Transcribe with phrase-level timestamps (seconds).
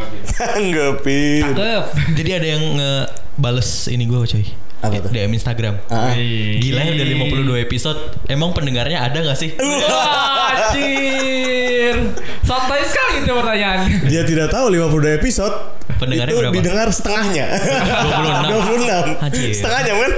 [0.38, 1.42] Tanggepin.
[1.54, 1.84] Cakep.
[2.18, 4.44] Jadi ada yang ngebales ini gue coy.
[4.82, 5.10] Apa tuh?
[5.14, 5.78] DM Instagram.
[5.86, 6.10] Ah.
[6.58, 7.06] Gila ya udah
[7.54, 8.00] 52 episode.
[8.26, 9.54] Emang pendengarnya ada gak sih?
[9.54, 11.94] Wah, anjir.
[12.42, 13.78] Santai sekali itu pertanyaan.
[14.10, 15.54] Dia tidak tahu 52 episode.
[16.02, 16.54] Pendengarnya itu berapa?
[16.58, 17.46] didengar setengahnya.
[17.54, 19.14] 26.
[19.14, 19.22] 26.
[19.30, 19.48] Anjir.
[19.54, 20.12] Setengahnya kan?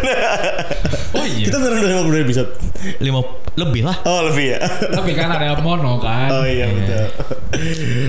[1.12, 1.44] Oh iya.
[1.44, 2.50] Kita udah 52 episode.
[3.04, 3.20] Lima
[3.54, 3.96] lebih lah.
[4.02, 4.60] Oh lebih ya.
[4.98, 6.26] Tapi kan ada mono kan.
[6.28, 7.06] Oh iya betul.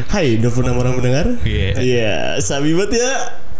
[0.09, 1.25] Hai 26 orang pendengar.
[1.45, 1.70] Iya.
[1.77, 3.12] Iya, sabi banget ya.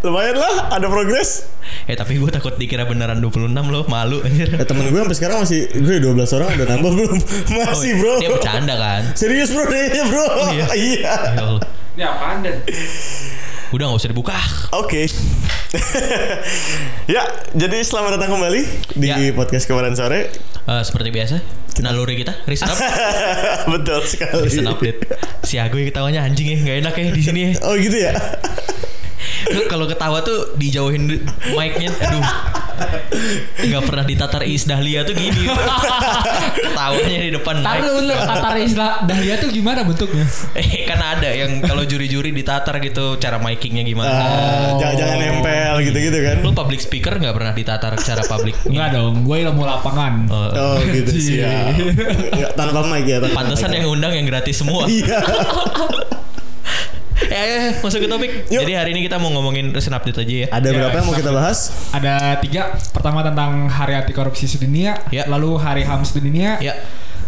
[0.04, 1.50] Lumayan lah, ada progres.
[1.88, 4.54] Eh tapi gue takut dikira beneran 26 loh, malu anjir.
[4.54, 7.16] Eh, temen gue sampai sekarang masih gue 12 orang udah nambah belum?
[7.58, 8.14] Masih Oh, bro.
[8.20, 9.02] Dia bercanda kan.
[9.14, 10.26] Serius bro dia bro.
[10.54, 10.66] iya?
[10.74, 11.14] iya.
[11.32, 11.64] Ya Allah.
[11.96, 12.56] Ini apaan dan?
[13.72, 14.36] Udah gak usah dibuka.
[14.76, 15.08] Oke.
[17.08, 18.62] ya, jadi selamat datang kembali
[18.94, 19.18] di Ya.
[19.32, 20.30] podcast kemarin sore.
[20.66, 21.36] Eh, seperti biasa,
[21.78, 22.78] naluri kita, Rizan up,
[23.78, 24.50] Betul sekali.
[24.50, 24.98] Rizan update.
[25.46, 27.50] Si Agoy ketawanya anjing ya, nggak enak ya di sini ya.
[27.62, 28.18] Oh gitu ya.
[29.54, 31.22] Lu kalau ketawa tuh dijauhin
[31.54, 32.18] mic-nya, aduh.
[33.58, 35.44] Nggak pernah ditatar Is Dahlia tuh gini.
[36.66, 37.88] Ketawanya di depan Taruh mic.
[37.88, 40.24] dulu tatar Isla Dahlia tuh gimana bentuknya?
[40.52, 44.12] Eh kan ada yang kalau juri-juri ditatar gitu cara micingnya gimana.
[44.12, 46.36] Ah, jangan, jangan nempel gitu-gitu kan.
[46.40, 48.54] Lu public speaker nggak pernah ditatar cara public.
[48.64, 50.12] Enggak dong, gue ilmu lapangan.
[50.28, 51.72] Oh, Oh gitu sih ya.
[51.72, 53.16] Nggak, tanpa mic ya.
[53.18, 53.76] tanpa Pantesan mic.
[53.80, 54.84] yang undang yang gratis semua.
[54.86, 55.18] Iya.
[57.16, 58.30] Eh, eh, masuk ke topik.
[58.46, 58.60] Yuk.
[58.62, 60.46] Jadi hari ini kita mau ngomongin recent update aja ya.
[60.52, 61.58] Ada Ya, berapa yang mau kita bahas?
[61.90, 62.76] Ada tiga.
[62.92, 65.24] Pertama tentang Hari Anti Korupsi Sedunia, Ya.
[65.24, 66.76] lalu Hari HAM Sedunia, Ya.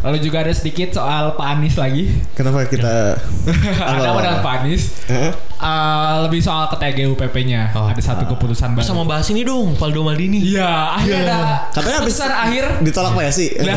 [0.01, 2.13] lalu juga ada sedikit soal Pak Anies lagi.
[2.37, 3.17] Kenapa kita
[3.91, 4.83] ada apa dengan Pak Anies?
[5.09, 5.33] Heeh.
[5.59, 7.75] Eh, lebih soal ke TGUPP-nya.
[7.75, 7.91] Oh.
[7.91, 8.87] Ada satu keputusan baru.
[8.87, 10.39] Sama bahas ini dong, Valdo Maldini.
[10.39, 11.39] Iya, akhirnya ada
[11.75, 12.65] Katanya keputusan akhir.
[12.87, 13.07] ditolak.
[13.19, 13.75] Nah,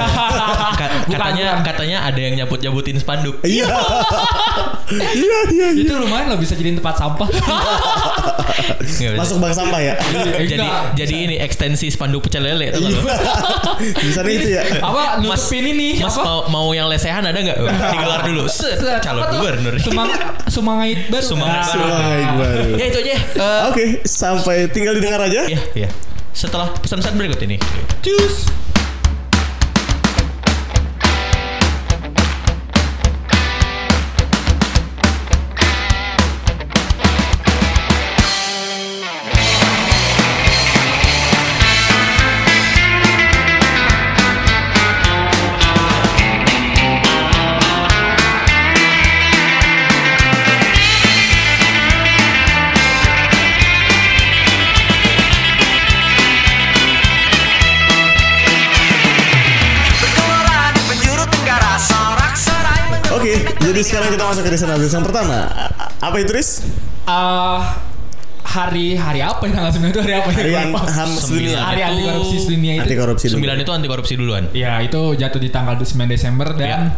[0.78, 1.66] Ka- bukan, katanya bukan.
[1.66, 3.42] katanya ada yang nyabut-nyabutin spanduk.
[3.42, 3.66] Iya.
[4.92, 5.68] Iya iya.
[5.72, 5.82] iya.
[5.88, 7.28] itu lumayan loh bisa jadi tempat sampah.
[8.82, 9.16] Bisa.
[9.18, 9.96] Masuk bank sampah ya.
[10.38, 10.84] Eh, jadi enggak.
[10.94, 12.76] jadi ini ekstensi spanduk pecel lele?
[14.06, 14.64] Bisa nih itu ya.
[14.84, 16.24] apa Mas nutupin ini Mas apa?
[16.24, 17.58] mau mau yang lesehan ada nggak?
[17.96, 18.44] Digelar dulu.
[18.52, 19.74] Set, Set, calon gubernur.
[19.80, 20.10] Sumang
[20.48, 21.24] Sumangait baru.
[21.24, 21.71] Sumangait
[22.78, 23.18] Ya itu aja.
[23.70, 25.48] Oke, sampai tinggal didengar aja.
[25.48, 25.90] Ya, ya.
[26.32, 27.60] Setelah pesan-pesan berikut ini.
[28.00, 28.48] Cus.
[63.12, 65.38] Oke, jadi sekarang kita masuk ke desain update yang pertama.
[66.00, 66.64] Apa itu, Riz?
[67.04, 67.60] Eh,
[68.42, 70.36] hari hari apa ya tanggal 9 itu hari apa ya?
[70.38, 70.52] Hari.
[70.72, 71.20] HAM Sembilan.
[71.20, 71.60] sedunia.
[71.62, 72.82] Hari anti korupsi dunia itu.
[72.84, 73.36] Anti korupsi dulu.
[73.38, 74.44] Sembilan itu anti korupsi duluan.
[74.52, 76.96] Ya itu jatuh di tanggal 9 Desember dan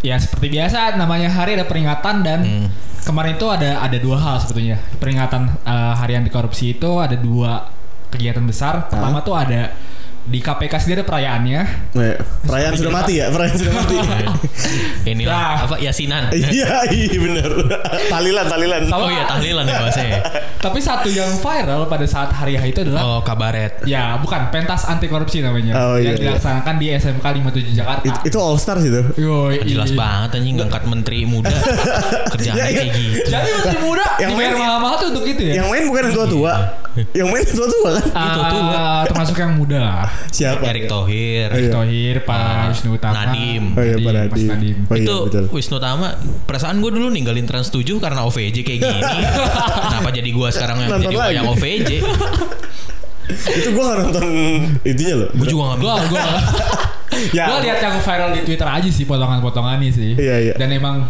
[0.00, 2.68] ya seperti biasa namanya hari ada peringatan dan Hmm.
[3.00, 7.72] kemarin itu ada ada dua hal sebetulnya peringatan eh, hari anti korupsi itu ada dua
[8.12, 9.72] kegiatan besar pertama tuh ada
[10.24, 11.60] di KPK sendiri ada perayaannya
[11.94, 13.28] Eh, Perayaan sudah mati ya?
[13.28, 13.94] Perayaan sudah mati.
[15.12, 15.54] Inilah Nah.
[15.62, 16.32] apa yasinan.
[16.32, 17.50] Iya, iya bener.
[18.06, 18.80] Talilan, talilan.
[18.84, 20.20] Sama- Oh iya tahlilan ya bahasanya.
[20.58, 23.84] tapi satu yang viral pada saat hari H itu adalah Oh kabaret.
[23.84, 26.24] ya bukan pentas anti korupsi namanya Oh, iya, yang iya.
[26.32, 29.02] dilaksanakan di SMK 57 Jakarta It- itu All Stars itu.
[29.18, 29.60] Yoi.
[29.66, 31.52] Jelas banget anjing ngangkat menteri muda.
[32.32, 32.80] Kerjaannya Ya, iya.
[32.80, 33.28] kayak gitu.
[33.28, 36.52] Jadi menteri muda Yang main- mahal-mahal tuh untuk itu ya Yang main bukan yang tua-tua.
[37.10, 38.06] Yang main yang tua-tua kan?
[38.12, 38.82] Ah, tua.
[39.04, 40.62] termasuk yang muda Siapa?
[40.64, 41.50] Erik Thohir.
[41.50, 41.70] Iya.
[41.70, 43.64] Tohir, Pak Wisnu Utama Nadim.
[43.72, 44.48] Oh iya, Pak Nadim.
[44.48, 44.76] Nadim.
[44.84, 45.44] Oh iya, itu betul.
[45.50, 46.08] Wisnu Tama
[46.44, 49.00] perasaan gue dulu ninggalin Trans 7 karena OVJ kayak gini
[49.84, 51.34] kenapa jadi gue sekarang yang Nonton jadi lagi.
[51.34, 51.90] yang OVJ
[53.54, 54.26] itu gua gak nonton
[54.84, 55.28] itunya loh.
[55.32, 56.24] gue juga gak Gua minta gua
[57.30, 57.46] Ya.
[57.46, 60.18] gua lihat yang viral di Twitter aja sih potongan-potongannya sih.
[60.18, 60.54] Iya, iya.
[60.58, 61.06] Dan emang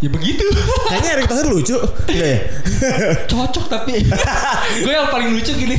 [0.00, 0.44] ya begitu.
[0.90, 1.76] Kayaknya Erik Thohir lucu.
[2.08, 2.40] Ya?
[3.30, 4.00] Cocok tapi
[4.84, 5.76] gue yang paling lucu gini.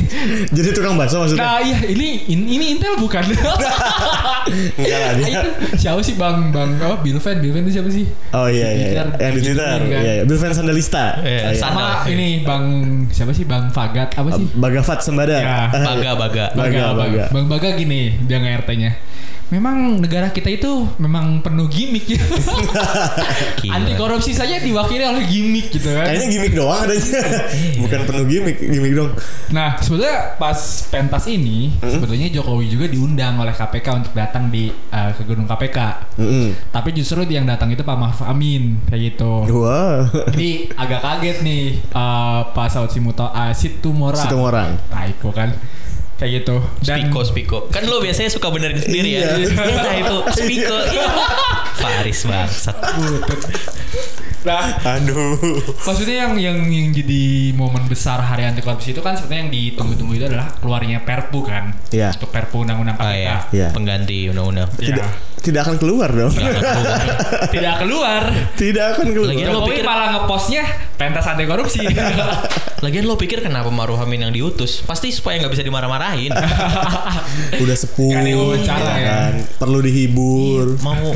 [0.48, 1.42] Jadi tukang bakso maksudnya?
[1.42, 3.22] Nah iya ini ini, ini Intel bukan?
[3.22, 5.42] Enggak lah Ah, dia.
[5.74, 8.06] siapa sih Bang Bang oh Bilvan Bilvan itu siapa sih?
[8.32, 8.86] Oh iya iya.
[8.88, 9.02] iya.
[9.02, 9.06] Twitter.
[9.18, 9.78] Yang di Twitter.
[9.78, 9.80] Kan.
[9.82, 10.22] Iya, iya.
[10.24, 11.04] Bilvan Sandalista.
[11.18, 11.58] Iya, Oh, iya.
[11.58, 12.12] Sama Sandal.
[12.12, 12.64] ini Bang
[13.08, 14.46] siapa sih Bang Fagat apa sih?
[14.54, 15.34] Bagafat Sembada.
[15.34, 15.66] Ya.
[15.68, 17.24] baga baga Baga, Baga, Baga.
[17.30, 18.90] Bang Baga gini dia nge-RT-nya.
[19.52, 22.16] Memang negara kita itu memang penuh gimmick ya.
[23.76, 26.08] Anti korupsi saja diwakili oleh gimmick gitu kan.
[26.08, 27.20] Kayaknya gimmick doang adanya.
[27.76, 29.12] Bukan penuh gimmick, gimmick dong.
[29.52, 30.56] Nah, sebetulnya pas
[30.88, 35.78] pentas ini, sebetulnya Jokowi juga diundang oleh KPK untuk datang di eh, ke gedung KPK.
[36.16, 36.72] Mm-mm.
[36.72, 39.44] Tapi justru yang datang itu Pak Mahfud Amin kayak gitu.
[39.52, 40.08] Wah.
[40.32, 44.24] Jadi agak kaget nih eh, Pak Saud Simuto uh, Situmorang.
[44.24, 44.80] Situ orang.
[44.88, 45.52] Nah, itu kan
[46.22, 46.56] kayak gitu.
[46.80, 47.58] Spiko, Spiko.
[47.68, 49.34] Kan lo biasanya suka benerin sendiri ya.
[49.34, 49.50] Iya.
[49.72, 50.78] Iya, itu Spiko.
[51.74, 52.76] Faris bangsat.
[54.42, 55.38] Nah, Aduh.
[55.86, 57.22] maksudnya yang yang yang jadi
[57.54, 61.70] momen besar hari anti korupsi itu kan sebenarnya yang ditunggu-tunggu itu adalah keluarnya Perpu kan.
[61.90, 62.10] Iya.
[62.12, 63.22] Untuk Perpu Undang-Undang Ah KPK.
[63.22, 63.68] ya, Iya.
[63.70, 64.66] pengganti undang-undang.
[64.78, 65.06] Iya.
[65.42, 66.30] Tidak akan keluar dong.
[67.50, 68.22] Tidak keluar.
[68.54, 69.28] tidak akan keluar.
[69.34, 70.62] Lagian lo pikir- malah ngepostnya
[70.94, 71.82] pentas anti korupsi.
[72.84, 74.86] Lagian lo pikir kenapa Maruf Amin yang diutus?
[74.86, 76.30] Pasti supaya nggak bisa dimarah-marahin.
[77.62, 78.10] Udah sepuh.
[78.22, 78.78] Ya ya.
[79.02, 79.32] kan.
[79.58, 80.78] Perlu dihibur.
[80.82, 81.14] mau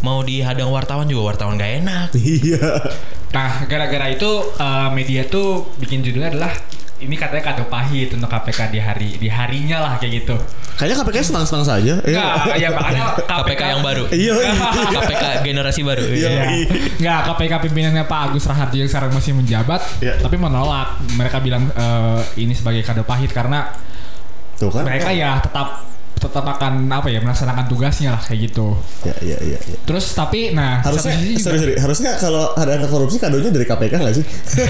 [0.00, 2.08] mau dihadang wartawan juga wartawan gak enak.
[2.20, 2.82] Iya.
[3.30, 6.52] nah, gara-gara itu eh, media tuh bikin judulnya adalah
[7.00, 10.36] ini katanya kado pahit untuk KPK di hari di harinya lah kayak gitu.
[10.76, 11.94] Kayaknya KPK senang-senang saja.
[12.00, 14.04] Enggak, ya makanya KPK yang baru.
[14.08, 14.32] Iya.
[14.92, 16.04] KPK generasi baru.
[16.04, 16.28] Iya.
[16.30, 16.44] Iya.
[17.00, 20.20] Nggak, KPK pimpinannya Pak Agus Raharjo yang sekarang masih menjabat, Iya.
[20.20, 20.96] tapi menolak.
[21.16, 23.68] Mereka bilang eh, ini sebagai kado pahit karena
[24.56, 24.84] Tuh kan.
[24.84, 25.89] mereka ya tetap
[26.20, 28.76] tetap akan apa ya melaksanakan tugasnya lah kayak gitu.
[29.02, 29.76] Ya, ya, ya, ya.
[29.82, 31.74] Terus tapi nah Harusnya, juga- sorry, sorry.
[31.74, 34.24] Harusnya kalau ada anak korupsi kadonya dari KPK nggak sih?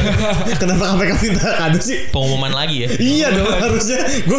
[0.62, 2.06] Kenapa KPK minta kado sih?
[2.08, 2.88] Pengumuman lagi ya.
[2.94, 3.99] Iya dong harusnya.
[4.23, 4.38] Gue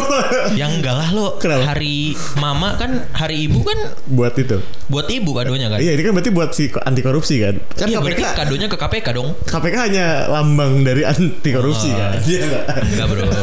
[0.54, 1.36] Yang enggak lah lo.
[1.36, 1.68] Kenapa?
[1.68, 1.96] Hari
[2.36, 3.76] mama kan hari ibu kan
[4.08, 4.64] buat itu.
[4.88, 5.78] buat ibu kadonya kan.
[5.78, 7.60] Iya ini kan berarti buat si anti korupsi kan?
[7.72, 9.28] Kan Iya KPK berarti kadonya ke KPK dong.
[9.42, 11.96] KPK hanya lambang dari anti korupsi Oh.
[11.96, 12.16] kan?
[12.22, 12.64] Iya nggak?
[12.88, 13.24] Enggak bro.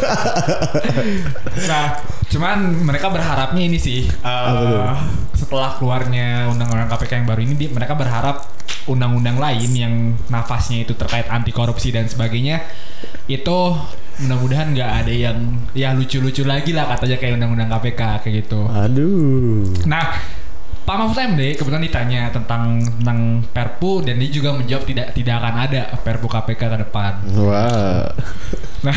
[1.59, 1.85] Nah,
[2.29, 4.95] cuman mereka berharapnya ini sih uh,
[5.35, 8.47] setelah keluarnya undang-undang KPK yang baru ini di- mereka berharap
[8.87, 9.93] undang-undang lain yang
[10.27, 12.63] nafasnya itu terkait anti korupsi dan sebagainya
[13.29, 13.59] itu
[14.19, 15.37] mudah-mudahan nggak ada yang
[15.71, 18.67] ya lucu-lucu lagi lah katanya kayak undang-undang KPK kayak gitu.
[18.67, 19.63] Aduh.
[19.87, 20.19] Nah,
[20.83, 25.55] Pak Mahfud MD kebetulan ditanya tentang tentang Perpu dan dia juga menjawab tidak tidak akan
[25.69, 27.11] ada Perpu KPK ke depan.
[27.37, 28.09] Wah.
[28.79, 28.95] Nah,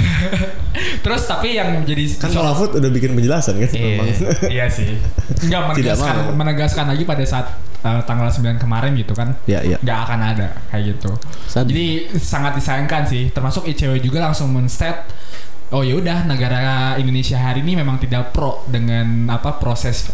[1.04, 3.70] terus tapi yang menjadi Kan Pak Mahfud udah bikin penjelasan kan?
[3.74, 3.86] Iya.
[3.98, 4.08] Memang.
[4.46, 4.94] iya sih.
[5.42, 6.30] Enggak Tidak menegaskan mau.
[6.38, 7.46] menegaskan lagi pada saat
[7.82, 9.34] uh, tanggal 9 kemarin gitu kan.
[9.44, 9.76] Iya, iya.
[9.82, 11.10] Nggak akan ada kayak gitu.
[11.50, 11.86] Jadi
[12.18, 13.34] sangat disayangkan sih.
[13.34, 15.02] Termasuk ICW juga langsung men-state
[15.72, 20.12] oh ya udah negara Indonesia hari ini memang tidak pro dengan apa proses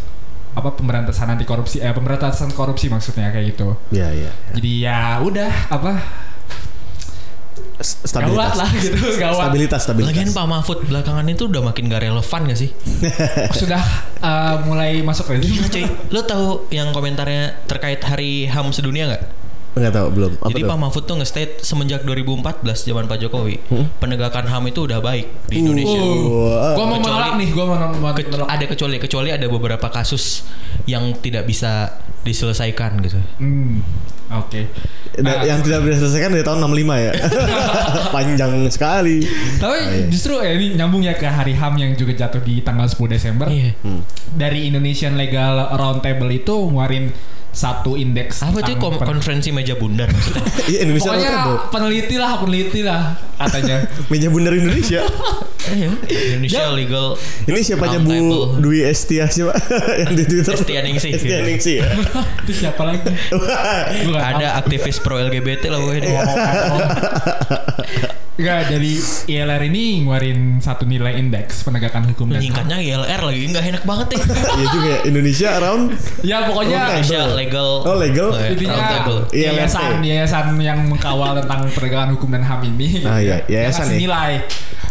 [0.54, 3.74] apa pemberantasan anti korupsi eh pemberantasan korupsi maksudnya kayak gitu.
[3.94, 4.30] Iya, iya.
[4.54, 5.92] Jadi ya udah apa
[7.78, 8.54] S- gawat Stabilitas.
[8.54, 9.38] lah gitu gawat.
[9.40, 10.10] Stabilitas, stabilitas.
[10.12, 12.70] Lagian Pak Mahfud belakangan itu udah makin gak relevan gak sih?
[13.54, 13.82] Sudah
[14.18, 15.46] uh, mulai masuk rezim.
[15.48, 15.84] Iya cuy.
[16.08, 19.24] Lo tahu yang komentarnya terkait Hari HAM sedunia nggak?
[19.70, 20.32] Enggak tahu belum.
[20.36, 20.68] Apa Jadi tuh?
[20.68, 22.42] Pak Mahfud tuh nge-state semenjak 2014
[22.82, 23.62] zaman Pak Jokowi,
[23.96, 25.94] penegakan HAM itu udah baik di Indonesia.
[25.94, 26.74] Wah.
[26.74, 27.76] Gua mau Kecuali- menolak nih, gua mau
[28.10, 28.48] Ke- menolak.
[28.48, 30.42] ada kecuali kecuali ada beberapa kasus
[30.84, 33.18] yang tidak bisa diselesaikan gitu.
[33.38, 33.80] Hmm,
[34.32, 34.60] oke.
[34.60, 34.66] Da-
[35.18, 37.12] Nah, yang tidak bisa diselesaikan dari tahun 65 ya.
[38.14, 39.26] Panjang sekali.
[39.56, 40.06] Tapi Oh, iya.
[40.06, 43.46] justru eh, ini nyambung ya ke hari HAM yang juga jatuh di tanggal 10 Desember.
[43.46, 43.74] Iya.
[44.30, 47.10] Dari Indonesian Legal Roundtable itu ngeluarin
[47.58, 48.38] satu indeks.
[48.38, 50.46] Apa tuh tentang kom- konferensi meja bundar maksudnya?
[50.70, 51.32] Iya Indonesia Pokoknya
[51.74, 53.00] peneliti lah, peneliti lah
[53.34, 53.76] katanya.
[54.14, 55.02] Meja bundar Indonesia.
[55.66, 55.90] Iya.
[56.38, 56.70] Indonesia Ya.
[56.70, 58.62] Legal Ini siapanya Bu.
[58.62, 59.58] Dwi Estia siapa
[59.98, 60.54] yang di Twitter?
[60.54, 61.10] Estia Ningsih.
[61.10, 61.86] Estia Ningsih ya.
[62.46, 63.02] Itu siapa lagi?
[64.14, 66.22] Ada aktivis pro LGBT lah pokoknya.
[68.38, 68.94] Enggak, dari
[69.26, 72.42] ILR ini ngeluarin satu nilai indeks penegakan hukum dan HAM.
[72.46, 74.20] Menyingkatnya ILR lagi nggak enak banget ya.
[74.58, 75.84] Iya juga ya Indonesia Round.
[76.22, 77.70] Ya pokoknya Indonesia Legal.
[77.82, 78.28] Oh, legal.
[78.38, 78.78] Eh, intinya.
[79.34, 84.06] Iya, yayasan yayasan yang mengkawal tentang penegakan hukum dan ham ini Ah, iya, yayasan nih.
[84.06, 84.46] nilai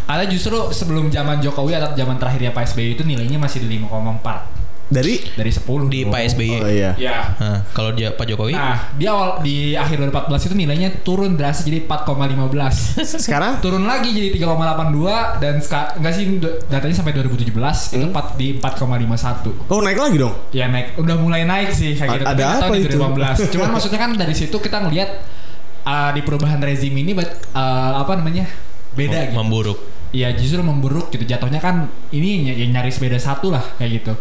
[0.08, 4.57] karena justru sebelum zaman Jokowi atau zaman terakhirnya Pak SBY itu nilainya masih di 5,4
[4.88, 6.00] Dari dari 10 Di.
[6.06, 6.52] Pak SBY.
[6.58, 6.92] Oh iya.
[6.96, 11.36] ya Nah, kalau dia Pak Jokowi nah di awal di akhir 2014 itu nilainya turun
[11.36, 16.26] drastis jadi 4,15 Sekarang turun lagi jadi 3,82 dan enggak sih
[16.66, 17.52] datanya sampai 2017
[17.92, 18.16] itu Hmm.
[18.16, 20.34] 4 di 4,51 Oh naik lagi dong.
[20.50, 22.26] Ya naik, udah mulai naik sih kayak gitu.
[22.26, 22.96] A- ada apa di itu?
[22.96, 23.52] 2015.
[23.54, 25.10] Cuman maksudnya kan dari situ kita ngelihat
[25.84, 28.48] uh, di perubahan rezim ini bet- uh, apa namanya
[28.94, 29.36] beda mem- gitu.
[29.36, 29.80] memburuk.
[30.10, 31.24] Iya justru memburuk gitu.
[31.24, 34.14] Jatuhnya kan ini ya nyaris beda satu lah kayak gitu.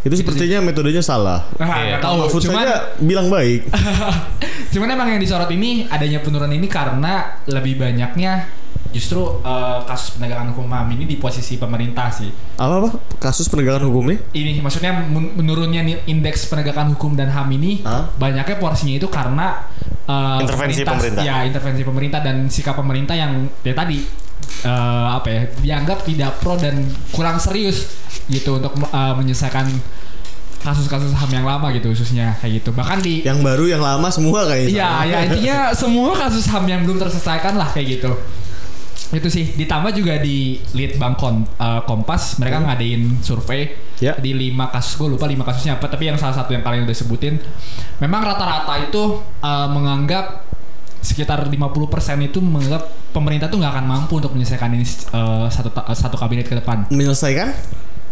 [0.00, 1.46] Itu sepertinya metodenya salah.
[1.54, 1.96] Nah, Iya.
[1.96, 2.16] nggak tahu.
[2.22, 3.66] Mahfud Cuman, saja bilang baik.
[4.72, 7.14] cuman emang yang disorot ini adanya penurunan ini karena
[7.44, 8.46] lebih banyaknya
[8.88, 12.30] justru eh, kasus penegakan hukum HAM ini di posisi pemerintah sih.
[12.56, 12.88] Apa apa?
[13.18, 14.16] Kasus penegakan hukumnya?
[14.30, 18.08] Ini maksudnya men- menurunnya indeks penegakan hukum dan HAM ini Hah?
[18.16, 19.60] banyaknya porsinya itu karena
[20.04, 21.20] eh, Intervensi pemerintah.
[21.20, 24.27] Ya, intervensi pemerintah dan sikap pemerintah yang ya tadi
[24.62, 27.92] eh, apa ya dianggap tidak pro dan kurang serius
[28.26, 29.66] gitu untuk eh, menyelesaikan
[30.58, 32.74] kasus-kasus HAM yang lama gitu khususnya kayak gitu.
[32.74, 34.74] Bahkan di Yang baru, yang lama semua kayaknya.
[34.74, 38.10] Iya, ya intinya semua kasus HAM yang belum terselesaikan lah kayak gitu.
[39.08, 44.14] Itu sih ditambah juga di Litbang Kom- eh, Kompas mereka ngadain survei Ya.
[44.14, 46.94] di lima kasus gue lupa lima kasusnya apa tapi yang salah satu yang kalian udah
[46.94, 47.34] sebutin
[47.98, 49.02] memang rata-rata itu
[49.42, 50.46] eh, menganggap
[51.02, 51.54] sekitar 50%
[52.22, 56.44] itu menganggap pemerintah tuh nggak akan mampu untuk menyelesaikan ini eh, satu ta- satu kabinet
[56.44, 57.50] ke depan Menyelesaikan?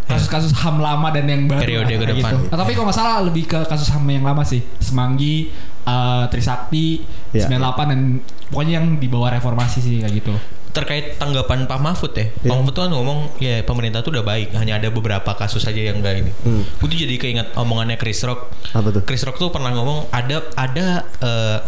[0.06, 2.30] kasus-kasus HAM lama dan yang baru Periode ke kayak depan.
[2.30, 2.38] gitu.
[2.46, 5.50] Nah, tapi kalau nggak salah lebih ke kasus HAM yang lama sih Semanggi
[5.82, 7.02] eh, Trisakti
[7.34, 7.50] Ya.
[7.50, 8.00] 98 dan
[8.48, 10.32] pokoknya yang di bawah reformasi sih kayak gitu
[10.72, 12.28] terkait tanggapan Pak Mahfud ya.
[12.28, 12.48] Iya.
[12.48, 15.80] Pak Mahfud tuh kan ngomong ya pemerintah tuh udah baik, hanya ada beberapa kasus aja
[15.82, 16.32] yang enggak ini.
[16.38, 16.68] Hmm.
[16.76, 18.52] Gue tuh jadi keinget omongannya Chris Rock.
[18.70, 19.00] Apa tuh?
[19.02, 20.86] Chris Rock tuh pernah ngomong ada ada
[21.18, 21.58] eh,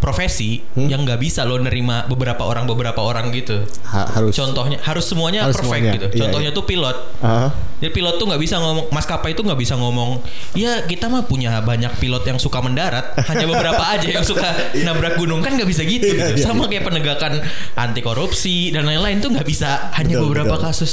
[0.00, 0.88] profesi Hmm?
[0.88, 3.60] yang nggak bisa lo nerima beberapa orang beberapa orang gitu.
[3.86, 4.32] Ha- harus.
[4.32, 6.06] Contohnya harus semuanya Harus perfect semuanya, gitu.
[6.10, 6.56] iya, Contohnya iya.
[6.56, 6.96] tuh pilot.
[7.20, 10.20] Ah, Jadi pilot tuh nggak bisa ngomong, maskapai itu nggak bisa ngomong.
[10.52, 14.48] Ya kita mah punya banyak pilot yang suka mendarat, hanya beberapa aja yang suka
[14.84, 16.04] nabrak gunung kan nggak bisa gitu.
[16.06, 16.32] Iya, gitu.
[16.34, 17.40] iya, Sama kayak penegakan
[17.74, 20.66] anti korupsi dan lain-lain tuh nggak bisa hanya Betul, beberapa betul.
[20.66, 20.92] kasus.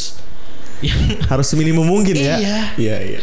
[0.78, 1.00] Yang
[1.32, 2.38] harus seminimum mungkin ya.
[2.38, 2.58] Iya.
[2.78, 3.20] Iya, iya.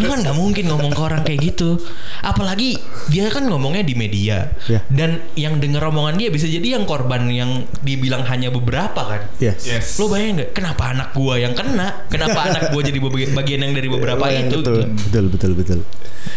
[0.00, 1.76] lu kan nggak mungkin ngomong ke orang kayak gitu.
[2.20, 4.48] Apalagi dia kan ngomongnya di media.
[4.66, 4.80] Iya.
[4.88, 9.20] Dan yang denger omongan dia bisa jadi yang korban yang dibilang hanya beberapa kan.
[9.38, 9.64] Yes.
[9.64, 10.50] yes Lo bayangin nggak?
[10.52, 12.08] Kenapa anak gua yang kena?
[12.08, 14.60] Kenapa anak gua jadi bagi- bagian yang dari beberapa Iya, itu?
[14.60, 14.92] betul, gitu.
[15.04, 15.78] betul, betul, betul.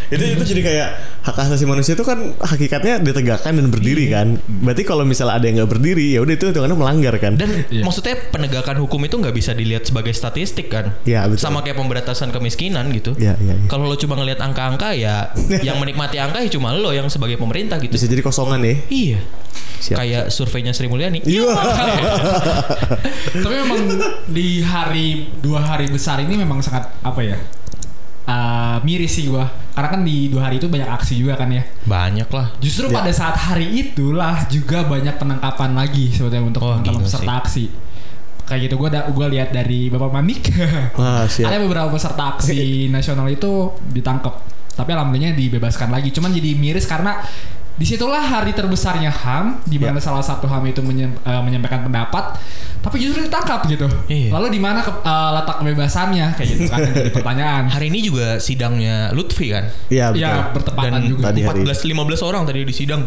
[0.07, 0.87] Itu itu jadi kayak
[1.21, 4.35] hak asasi manusia itu kan hakikatnya ditegakkan dan berdiri kan.
[4.45, 7.35] Berarti kalau misalnya ada yang nggak berdiri, ya udah itu hitungannya melanggar kan.
[7.35, 7.83] Dan Iya.
[7.83, 10.85] maksudnya penegakan hukum itu nggak bisa dilihat sebagai statistik kan?
[11.05, 11.39] Iya, betul.
[11.39, 13.13] Sama kayak pemberantasan kemiskinan gitu.
[13.15, 13.67] Iya, iya, iya.
[13.69, 15.29] Kalau lo cuma ngelihat angka-angka ya,
[15.67, 17.93] yang menikmati angka ya cuma lo yang sebagai pemerintah gitu.
[17.93, 18.75] bisa jadi kosongan ya.
[18.89, 19.19] Iya.
[19.81, 19.97] Siap.
[19.97, 21.21] Kayak surveinya Sri Mulyani.
[21.29, 21.53] Iya.
[23.43, 23.79] tapi memang
[24.27, 27.37] di hari dua hari besar ini memang sangat apa ya
[28.25, 31.63] eh, miris sih gua karena kan di dua hari itu banyak aksi juga kan ya
[31.87, 32.53] Banyak lah.
[32.59, 33.01] Justru Ya.
[33.01, 37.65] pada saat hari itulah juga banyak penangkapan lagi sebetulnya untuk Oh, teman-teman peserta aksi.
[38.51, 40.51] Kayak gitu gue ada gue lihat dari Bapak Manik.
[40.99, 41.47] Wah, siap.
[41.47, 44.43] ada beberapa peserta aksi nasional itu ditangkap.
[44.71, 46.11] Tapi alhamdulillahnya dibebaskan lagi.
[46.11, 47.23] Cuman jadi miris karena
[47.71, 50.03] di situlah hari terbesarnya HAM di mana Ya.
[50.03, 52.35] salah satu HAM itu menye- eh, menyampaikan pendapat
[52.77, 53.87] tapi justru ditangkap gitu.
[54.05, 54.29] Iya.
[54.31, 57.63] Lalu di mana ke- eh, letak kebebasannya kayak gitu kan jadi pertanyaan.
[57.69, 59.71] Hari ini juga sidangnya Lutfi kan.
[59.87, 60.21] Iya, betul.
[60.21, 61.23] Ya bertepatan Dan juga.
[61.31, 63.01] tadi hari- 14 15 orang tadi di sidang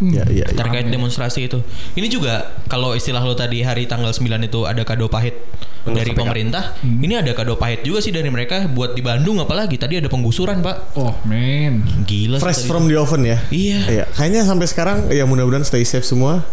[0.00, 0.16] Hmm.
[0.16, 0.56] Iya, iya, iya.
[0.56, 1.60] terkait demonstrasi itu.
[1.92, 5.36] Ini juga kalau istilah lo tadi hari tanggal 9 itu ada kado pahit
[5.84, 6.76] Untuk dari pemerintah.
[6.80, 10.64] Ini ada kado pahit juga sih dari mereka buat di Bandung apalagi tadi ada penggusuran,
[10.64, 10.96] Pak.
[10.96, 11.84] Oh men.
[12.08, 13.38] Gila Fresh from the oven ya.
[13.52, 13.80] Iya.
[13.88, 16.44] Iya, kayaknya sampai sekarang ya mudah-mudahan stay safe semua.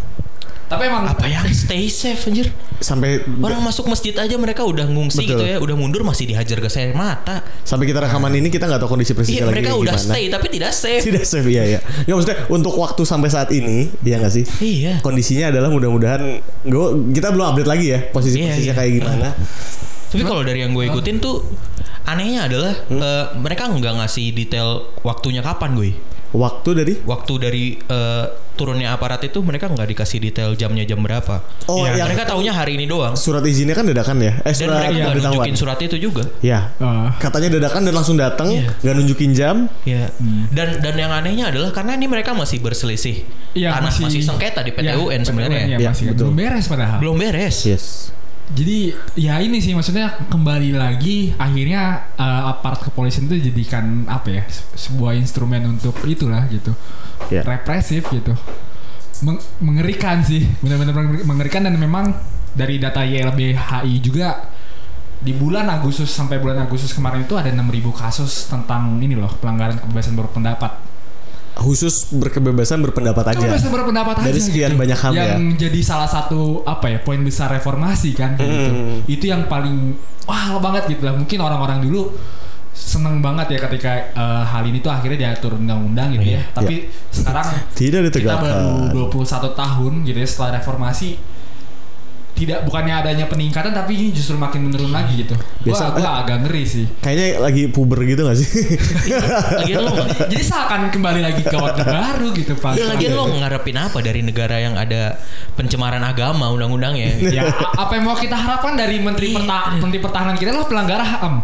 [0.68, 2.52] Tapi emang Apa yang stay safe anjir?
[2.78, 5.32] Sampai Orang masuk masjid aja mereka udah ngungsi Betul.
[5.34, 7.40] gitu ya, udah mundur masih dihajar gas air mata.
[7.64, 10.12] sampai kita rekaman ini kita nggak tahu kondisi Iya, persisnya lagi mereka udah gimana.
[10.12, 11.02] stay tapi tidak safe.
[11.02, 11.80] Tidak safe iya ya.
[12.04, 14.44] Nggak maksudnya untuk waktu sampai saat ini, iya nggak sih?
[14.60, 14.94] Iya.
[15.00, 16.22] Kondisinya adalah mudah-mudahan
[16.62, 18.76] gue kita belum update lagi ya posisi Iya, posisinya iya.
[18.76, 19.28] kayak gimana.
[20.08, 21.48] Tapi kalau dari yang gue ikutin tuh
[22.04, 23.00] anehnya adalah Hmm?
[23.00, 24.70] eh, mereka nggak ngasih detail
[25.02, 25.92] waktunya kapan gue.
[26.28, 28.26] Waktu dari Waktu dari eh,
[28.58, 31.46] turunnya aparat itu mereka nggak dikasih detail jamnya jam berapa.
[31.66, 33.14] Oh, Ya, yang- mereka taunya hari ini doang.
[33.14, 34.34] surat izinnya kan dadakan ya?
[34.42, 36.24] Eh Dan surat mereka nggak nunjukin surat itu juga.
[36.42, 36.74] Ya.
[36.76, 38.74] eh, Katanya dadakan dan langsung datang, Iya.
[38.76, 39.56] nggak nunjukin jam.
[39.84, 40.10] Ya.
[40.50, 43.22] Dan dan yang anehnya adalah karena ini mereka masih berselisih.
[43.54, 45.62] Iya, Tanah masih, sengketa di PT Iya, UN sebenarnya.
[45.68, 46.14] Iya, masih kan.
[46.14, 46.26] betul.
[46.26, 46.98] Belum beres padahal.
[46.98, 47.58] Belum beres.
[47.64, 47.86] Yes.
[48.48, 54.44] Jadi ya ini sih maksudnya kembali lagi akhirnya eh, aparat kepolisian itu dijadikan apa ya
[54.48, 56.72] se- sebuah instrumen untuk itulah gitu.
[57.28, 57.44] Ya.
[57.44, 58.32] represif gitu.
[59.26, 62.16] Meng- mengerikan sih benar-benar menger- mengerikan dan memang
[62.56, 64.48] dari data YLBHI juga
[65.18, 69.82] di bulan Agustus sampai bulan Agustus kemarin itu ada 6.000 kasus tentang ini loh pelanggaran
[69.82, 70.87] kebebasan berpendapat
[71.58, 73.40] Khusus berkebebasan berpendapat aja.
[73.40, 74.80] Kebebasan berpendapat Dari aja sekian gitu.
[74.80, 75.58] banyak HAM yang ya.
[75.58, 78.72] jadi salah satu apa ya poin besar reformasi kan kayak gitu.
[78.72, 78.98] Hmm.
[79.06, 81.14] Itu yang paling wah banget gitu lah.
[81.14, 82.14] Mungkin orang-orang dulu
[82.72, 86.46] seneng banget ya ketika eh, hal ini tuh akhirnya diatur undang-undang gitu Iya.
[86.46, 86.54] ya.
[86.54, 86.76] Tapi
[87.10, 88.54] sekarang Tidak kita ditegakkan.
[88.94, 91.18] baru 21 tahun gitu ya setelah reformasi
[92.38, 95.34] tidak bukannya adanya peningkatan tapi ini justru makin menurun lagi gitu.
[95.66, 96.86] Biasa- Gua, gua agak ngeri sih.
[97.02, 98.48] Kayaknya lagi puber gitu gak sih?
[99.60, 99.92] Lagian lo
[100.24, 102.78] Jadi seakan kembali lagi ke waktu baru gitu Pak.
[102.78, 105.18] Ya lagian lo ngarepin apa dari negara yang ada
[105.54, 107.18] pencemaran agama undang-undangnya?
[107.28, 109.42] Ya, a- apa yang mau kita harapkan dari menteri Iya.
[109.42, 111.36] perta menteri pertahanan kita lah pelanggar HAM.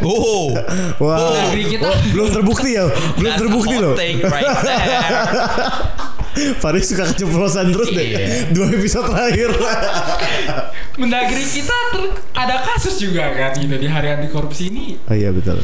[0.00, 0.52] Oh,
[0.98, 1.32] Wow.
[1.48, 2.84] negeri kita- Oh, belum terbukti ya?
[3.16, 3.94] Belum terbukti loh.
[3.96, 4.46] right.
[6.32, 8.06] Faris suka keceplosan terus deh.
[8.06, 8.48] Iya.
[8.50, 9.50] Dua episode terakhir.
[11.00, 14.96] Mendagri kita ter- ada kasus juga kan gitu di hari anti korupsi ini.
[15.02, 15.60] oh iya betul.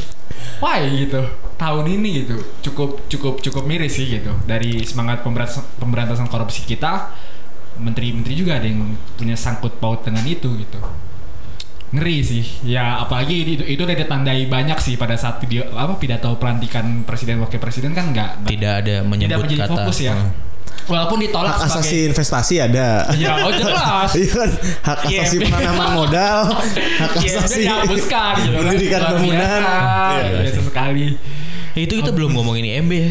[0.59, 1.23] Why gitu
[1.55, 7.11] tahun ini gitu cukup cukup cukup miris sih gitu dari semangat pemberantasan, pemberantasan korupsi kita
[7.77, 8.83] menteri-menteri juga ada yang
[9.15, 10.79] punya sangkut paut dengan itu gitu
[11.89, 16.31] ngeri sih ya apalagi itu itu udah ditandai banyak sih pada saat video apa pidato
[16.37, 19.71] pelantikan presiden wakil presiden kan nggak Tidak ada menyebut menjadi kata.
[19.73, 20.31] fokus ya Hmm.
[20.87, 22.89] Walaupun ditolak Hak asasi sebagai investasi ada.
[23.15, 24.51] ya oh jelas Iya kan
[24.85, 25.21] hak Iya.
[25.21, 26.39] asasi penanaman modal,
[26.95, 28.63] hak Iya, asasi dihapuskan gitu kan.
[28.63, 29.61] pendidikan bangunan.
[29.61, 30.39] biasa, Iya.
[30.41, 31.05] biasa sekali
[31.73, 33.11] Ya, itu kita belum ngomongin IMB ya.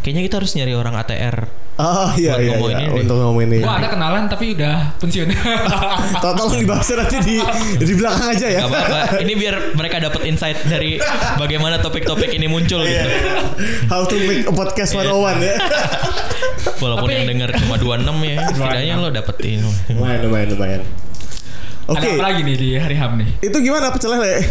[0.00, 1.50] Kayaknya kita harus nyari orang ATR.
[1.74, 2.86] Oh iya iya, ngomongin iya.
[2.86, 3.00] ini.
[3.02, 3.58] untuk ngomongin ini.
[3.60, 5.26] Gua ada kenalan tapi udah pensiun.
[6.22, 7.36] To- Tolong dibahas nanti di
[7.82, 8.60] di belakang aja ya.
[8.62, 9.00] Gak apa-apa.
[9.18, 11.02] Ini biar mereka dapat insight dari
[11.34, 13.02] bagaimana topik-topik ini muncul Iya.
[13.02, 13.10] gitu.
[13.90, 15.56] How to make a podcast 101 ya.
[16.82, 19.58] Walaupun Tapi- yang denger cuma 26 ya, setidaknya lo dapetin.
[19.90, 20.80] lumayan lumayan lumayan.
[21.84, 22.00] Oke.
[22.00, 23.28] Ada apa lagi nih di hari HAM nih?
[23.42, 24.46] Itu gimana pecel lele?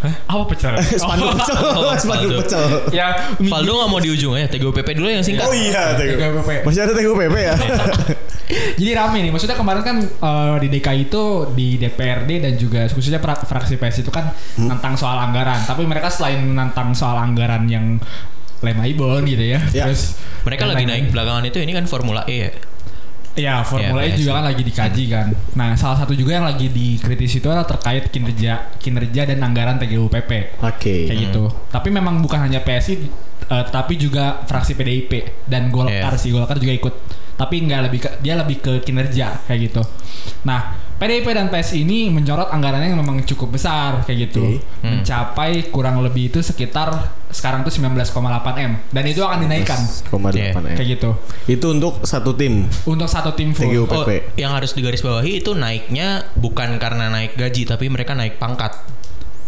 [0.00, 0.78] Apa pecel?
[1.02, 2.64] Spanduk pecel, Oh, spanduk pecel.
[2.90, 5.42] ya Valdo gak mau di ujung ya, TGOPP dulu yang singkat.
[5.42, 5.94] Oh iya.
[5.94, 6.62] TGOPP.
[6.62, 7.54] Masih ada TGOPP ya?
[8.74, 9.30] Jadi rame nih.
[9.30, 14.10] Maksudnya kemarin kan eh, di DKI itu di DPRD dan juga khususnya fraksi PS itu
[14.10, 14.70] kan Hmm.
[14.70, 15.58] nantang soal anggaran.
[15.62, 17.98] Tapi mereka selain menantang soal anggaran yang
[18.58, 19.58] lem ibon gitu ya.
[19.70, 19.86] Ya.
[19.86, 22.50] Terus Mereka lagi naik belakangan itu ini kan Formula E ya.
[23.38, 25.26] Ya, Formula E Ya, juga kan lagi dikaji kan.
[25.54, 30.58] Nah, salah satu juga yang lagi dikritisi itu adalah terkait kinerja kinerja dan anggaran TGUPP.
[30.58, 31.06] Oke.
[31.06, 31.46] Kayak gitu.
[31.70, 32.94] Tapi memang bukan hanya PSI
[33.48, 35.12] eh, tapi juga fraksi PDIP
[35.46, 36.20] dan Golkar Iya.
[36.20, 36.34] sih.
[36.34, 36.94] Golkar juga ikut.
[37.38, 39.82] Tapi nggak lebih ke, dia lebih ke kinerja kayak gitu.
[40.42, 44.58] Nah, PDIP dan PSI ini mencorot anggarannya yang memang cukup besar kayak gitu.
[44.82, 44.98] Hmm.
[44.98, 46.90] Mencapai kurang lebih itu sekitar
[47.30, 48.10] sekarang tuh 19,8
[48.58, 50.50] M dan itu akan dinaikkan 1,8 Iya.
[50.58, 50.74] M.
[50.74, 51.10] kayak gitu.
[51.46, 53.70] Itu untuk satu tim Untuk satu tim full.
[53.70, 53.94] TGUPP.
[53.94, 58.74] Oh, yang harus digarisbawahi itu naiknya bukan karena naik gaji tapi mereka naik pangkat.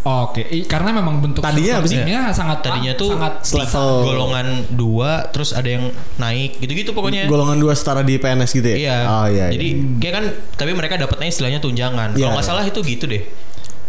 [0.01, 2.01] Oke, I- karena memang bentuk Tadinya apa sih?
[2.01, 7.29] strukturnya sangat Tadinya tuh sangat Selevel Golongan dua terus ada yang naik gitu-gitu pokoknya.
[7.29, 8.77] golongan dua setara di PNS gitu ya?
[8.81, 8.97] Iya.
[9.05, 9.47] Oh iya.
[9.53, 10.01] Jadi iya.
[10.01, 10.25] kayak kan
[10.57, 12.17] tapi mereka dapatnya istilahnya tunjangan.
[12.17, 12.49] Kalau Iya, nggak iya.
[12.49, 13.23] salah itu gitu deh.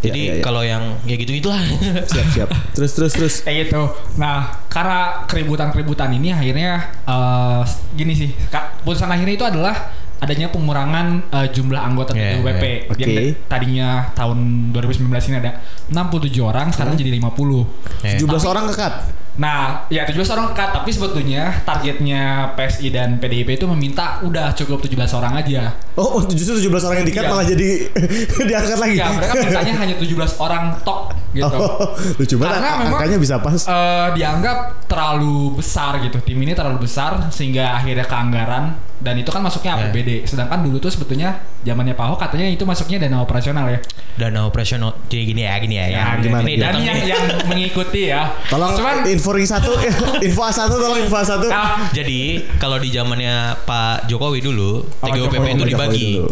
[0.02, 0.44] Jadi iya, iya.
[0.44, 1.62] kalau yang ya gitu-gitulah.
[2.12, 2.50] siap siap.
[2.74, 3.36] Terus terus terus.
[3.46, 3.86] kayak gitu.
[4.18, 7.62] Nah, karena keributan-keributan ini akhirnya eh,
[7.96, 12.78] gini sih, Kak, putusan akhirnya itu adalah adanya pengurangan eh, jumlah anggota TGUPP iya.
[12.88, 13.02] Oke.
[13.02, 13.14] yang
[13.46, 14.38] tadinya tahun
[14.72, 15.52] 2019 ini ada
[15.88, 17.02] 67 orang, sekarang Hmm.
[17.02, 17.66] jadi 50.
[18.02, 18.94] Eh, 17 orang kekat.
[19.34, 22.22] Nah, ya 17 orang cut, tapi sebetulnya targetnya
[22.54, 25.72] PSI dan PDIP itu meminta udah cukup 17 orang aja.
[25.96, 27.32] Oh, oh, justru 17 orang yang dikat Iya.
[27.32, 27.70] malah jadi
[28.52, 28.96] diangkat lagi.
[28.96, 31.48] Ya, mereka mintanya hanya 17 orang tok gitu.
[31.50, 32.60] Oh, lucu banget.
[32.60, 33.56] Karena memang- Angkanya bisa pas.
[33.64, 39.28] eh dianggap terlalu besar gitu tim ini terlalu besar sehingga akhirnya ke anggaran dan itu
[39.28, 39.90] kan masuknya Ya.
[39.90, 43.82] APBD sedangkan dulu tuh sebetulnya zamannya Pak Ahok katanya itu masuknya dana operasional ya
[44.14, 45.86] dana operasional jadi gini ya gini ya.
[45.86, 46.46] ya, yang gimana?
[46.46, 49.74] nih dan yang, yang mengikuti ya Tolong cuman info ring satu,
[50.28, 51.50] info A1 tolong info A1.
[51.50, 55.50] ah, Jadi kalau di zamannya Pak Jokowi dulu, TGOPP Jokowi.
[55.50, 56.10] itu Jokowi dibagi.
[56.20, 56.30] dulu.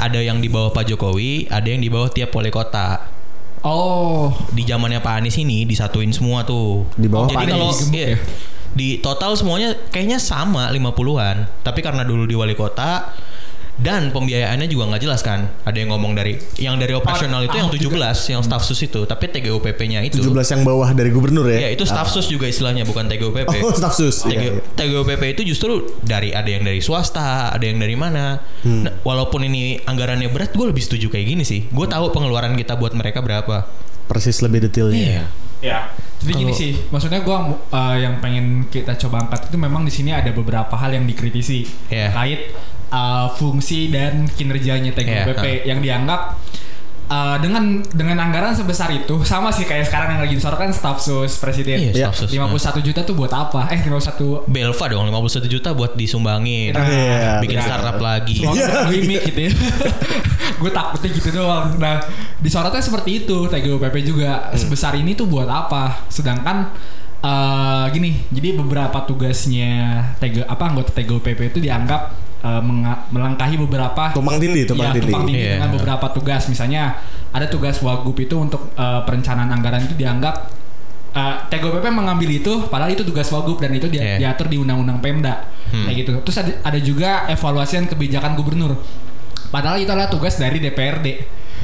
[0.00, 3.06] Ada yang di bawah Pak Jokowi, ada yang di bawah tiap wali kota.
[3.62, 6.88] oh Di zamannya Pak Anies ini disatuin semua tuh.
[6.96, 7.78] Di bawah Jadi Pak kalau Anies.
[7.84, 8.18] Gemuk iya, ya?
[8.74, 11.62] Di total semuanya kayaknya sama 50-an.
[11.62, 13.14] Tapi karena dulu di wali kota
[13.74, 15.50] dan pembiayaannya juga nggak jelas kan.
[15.66, 18.14] Ada yang ngomong dari yang dari operasional itu yang Ahok juga.
[18.14, 21.66] 17 yang staff sus itu, tapi TGOPP-nya itu 17 yang bawah dari gubernur ya.
[21.66, 23.50] Ya itu staff sus juga istilahnya bukan TGOPP.
[23.66, 24.22] Oh, staff sus.
[24.26, 24.52] Iya, TG iya.
[24.78, 28.38] TGOPP itu justru dari ada yang dari swasta, ada yang dari mana.
[28.62, 28.86] Hmm.
[28.86, 31.66] Nah, walaupun ini anggarannya berat, gue lebih setuju kayak gini sih.
[31.74, 33.66] Gue tahu pengeluaran kita buat mereka berapa.
[34.06, 34.98] Persis lebih detailnya.
[34.98, 35.43] Iya.
[35.64, 35.88] Ya.
[36.20, 37.38] Jadi gini Kalau- sih maksudnya gua
[37.72, 41.64] uh, yang pengen kita coba angkat itu memang di sini ada beberapa hal yang dikritisi.
[41.88, 42.12] Iya.
[42.12, 42.40] terkait
[42.92, 46.36] uh, fungsi dan kinerjanya TGUPP Iya, yang dianggap
[47.06, 50.98] uh, dengan dengan anggaran sebesar itu sama sih kayak sekarang yang lagi disorot kan staff
[50.98, 52.30] sus presiden Iya, staff sus.
[52.32, 56.72] 51 juta tuh buat apa eh 51 Belva dong 51 juta buat disumbangin.
[56.72, 57.68] Nah, Iya, bikin benar.
[57.68, 58.38] startup lagi.
[58.40, 58.60] Suami
[58.92, 59.52] gimmick gitu ya.
[60.60, 61.76] gue takutnya gitu doang.
[61.76, 61.98] Nah,
[62.38, 64.48] disorotnya seperti itu TGUPP juga.
[64.48, 64.56] Hmm.
[64.56, 66.06] Sebesar ini tuh buat apa?
[66.08, 66.72] Sedangkan
[67.24, 69.72] eh gini, jadi beberapa tugasnya
[70.20, 72.12] TG apa anggota TGUPP itu dianggap
[72.44, 72.62] eh,
[73.08, 75.02] melangkahi beberapa Tumpang tindih, tumpang tindih.
[75.08, 75.52] tumpang tindih Iya.
[75.56, 76.44] dengan beberapa tugas.
[76.46, 80.52] Misalnya ada tugas wagub itu untuk eh, perencanaan anggaran itu dianggap
[81.10, 84.16] eh, TGOPP mengambil itu, padahal itu tugas wagub dan itu dia- Iya.
[84.20, 85.86] diatur di undang-undang Pemda Hmm.
[85.86, 86.10] kayak gitu.
[86.22, 88.82] Terus ada, ada juga evaluasian kebijakan gubernur.
[89.48, 91.06] Padahal itu adalah tugas dari DPRD.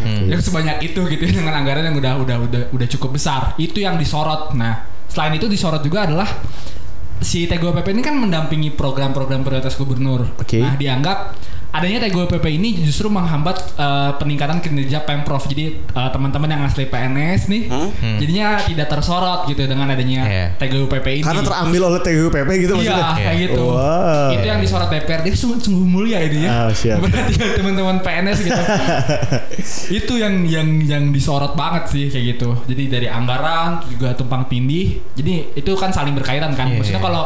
[0.01, 0.31] Hmm.
[0.31, 3.59] Yang sebanyak itu gitu ya, dengan anggaran yang udah udah udah udah cukup besar.
[3.59, 4.55] Itu yang disorot.
[4.55, 6.31] Nah, selain itu disorot juga adalah
[7.21, 10.41] si TGOPP ini kan mendampingi program-program prioritas gubernur.
[10.41, 10.61] Oke.
[10.61, 11.19] Nah, dianggap
[11.71, 15.43] adanya TGOPP ini justru menghambat eh, peningkatan kinerja Pemprov.
[15.45, 18.19] Jadi eh, teman-teman yang asli PNS nih Hmm.
[18.19, 20.47] jadinya tidak tersorot gitu dengan adanya Iya.
[20.57, 21.25] TGOPP ini.
[21.25, 23.15] Karena terambil oleh TGUPP gitu Iya, maksudnya.
[23.17, 23.65] kayak gitu.
[23.67, 24.35] Wow.
[24.35, 25.21] Itu yang disorot DPR.
[25.21, 26.51] Jadi sungguh, sungguh mulia ini ya.
[26.67, 26.99] Ah, siap.
[27.03, 28.63] Berarti teman-teman PNS gitu.
[30.03, 32.51] itu yang yang yang disorot banget sih kayak gitu.
[32.67, 34.99] Jadi dari anggaran juga tumpang tindih.
[35.13, 36.67] Jadi itu kan saling berkaitan kan.
[36.67, 37.07] Iya, Maksudnya iya.
[37.07, 37.25] kalau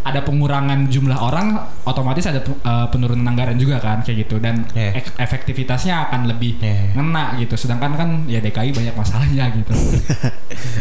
[0.00, 4.36] ada pengurangan jumlah orang, otomatis ada uh, penurunan anggaran juga kan kayak gitu.
[4.36, 4.96] Dan Iya.
[4.96, 6.94] ek- efektivitasnya akan lebih Iya.
[6.94, 7.54] ngena gitu.
[7.54, 9.72] Sedangkan kan ya DKI banyak masalahnya gitu.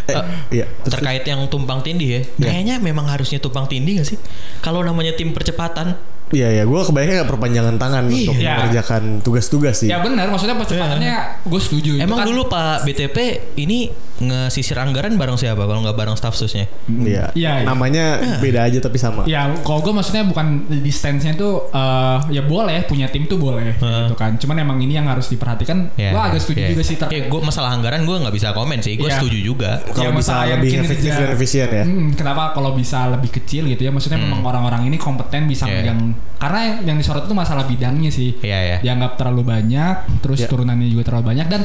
[0.10, 0.16] Eh,
[0.52, 0.66] Iya.
[0.82, 2.44] Terus- Terkait yang tumpang tindih ya, Iya.
[2.44, 4.18] kayaknya memang harusnya tumpang tindih gak sih?
[4.60, 5.96] Kalau namanya tim percepatan,
[6.30, 8.54] Iya ya, gue kebayangnya nggak perpanjangan tangan untuk Iya.
[8.62, 9.90] mengerjakan tugas-tugas sih.
[9.90, 11.98] ya benar, maksudnya percepatannya gue setuju.
[11.98, 13.18] Emang kan- dulu Pak BTP
[13.58, 15.60] ini ngesisir anggaran bareng siapa?
[15.62, 16.68] Kalau nggak bareng staf susnya?
[16.86, 17.32] Iya.
[17.32, 17.66] Iya, iya.
[17.66, 18.06] Namanya
[18.38, 19.24] beda aja tapi sama.
[19.24, 23.74] Ya, kalau gue maksudnya bukan di stance-nya tuh eh, ya boleh punya tim tuh boleh
[23.74, 24.04] Heeh.
[24.06, 24.36] gitu kan.
[24.36, 25.92] Cuman emang ini yang harus diperhatikan.
[25.96, 26.70] Ya, Gue agak setuju ya.
[26.70, 27.26] juga sih Ya, terkait.
[27.28, 28.94] gue masalah anggaran gue nggak bisa komen sih.
[28.96, 29.18] Gue Iya.
[29.18, 29.72] setuju juga.
[29.90, 31.84] Kalau Ya, bisa yang lebih efektif dan efisien ya.
[31.84, 33.92] Hmm, kenapa kalau bisa lebih kecil gitu ya?
[33.92, 35.72] Maksudnya memang orang-orang ini kompeten bisa Hmm.
[35.72, 35.80] Iya.
[35.82, 36.02] megang
[36.40, 38.32] karena yang, yang disorot itu masalah bidangnya sih.
[38.40, 38.78] Iya ya.
[38.82, 40.48] Dianggap terlalu banyak, terus Ya.
[40.48, 41.62] turunannya juga terlalu banyak dan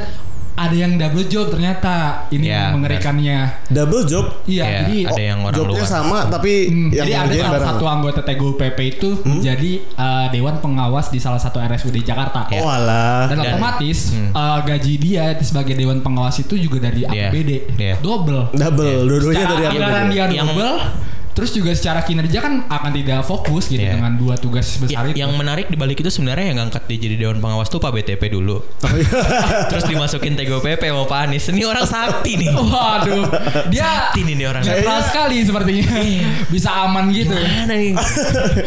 [0.55, 1.95] ada yang double job ternyata.
[2.29, 3.39] Ini Ya, yang mengerikannya.
[3.69, 4.43] Double job.
[4.45, 5.91] Iya, Iya, jadi ada yang orang Jobnya luar.
[5.91, 9.27] sama tapi Hmm, yang jadi ada salah satu anggota TGUPP itu Hmm?
[9.35, 12.47] menjadi uh, dewan pengawas di salah satu RSUD Jakarta.
[12.55, 13.27] Oh alah.
[13.27, 14.31] Dan, Dan- otomatis Hmm.
[14.31, 17.51] uh, gaji dia sebagai dewan pengawas itu juga dari Iya, APBD.
[17.75, 17.95] iya.
[17.99, 18.49] Double.
[18.51, 20.13] Double, dua-duanya Secara dari anggaran APBD.
[20.13, 20.75] dia Yang- double.
[21.35, 23.99] Terus juga secara kinerja kan akan tidak fokus gitu Iya.
[23.99, 25.19] dengan dua tugas Ya, besar itu.
[25.19, 28.23] yang menarik di balik itu sebenarnya yang ngangkat dia jadi dewan pengawas tuh Pak BTP
[28.29, 28.63] dulu.
[28.63, 29.19] Oh, iya.
[29.71, 31.45] Terus dimasukin TGOPP sama Pak Anies.
[31.47, 32.55] Ini orang sakti nih.
[32.55, 33.27] Waduh,
[33.67, 34.63] dia Sakti nih nih orang.
[34.63, 35.87] netral sekali sepertinya.
[36.47, 37.35] Bisa aman gitu.
[37.35, 37.99] Mana nih?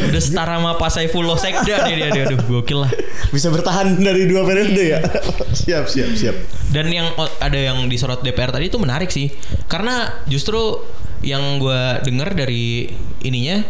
[0.05, 2.23] Udah setara sama Pak Saifullah Sekda nih dia, dia.
[2.27, 2.91] Aduh, gokil lah.
[3.29, 4.99] Bisa bertahan dari dua periode ya.
[5.57, 6.35] siap, siap, siap.
[6.67, 7.07] Dan yang
[7.39, 9.31] ada yang disorot DPR tadi itu menarik sih.
[9.65, 10.83] Karena justru
[11.25, 12.89] yang gue denger dari
[13.25, 13.61] ininya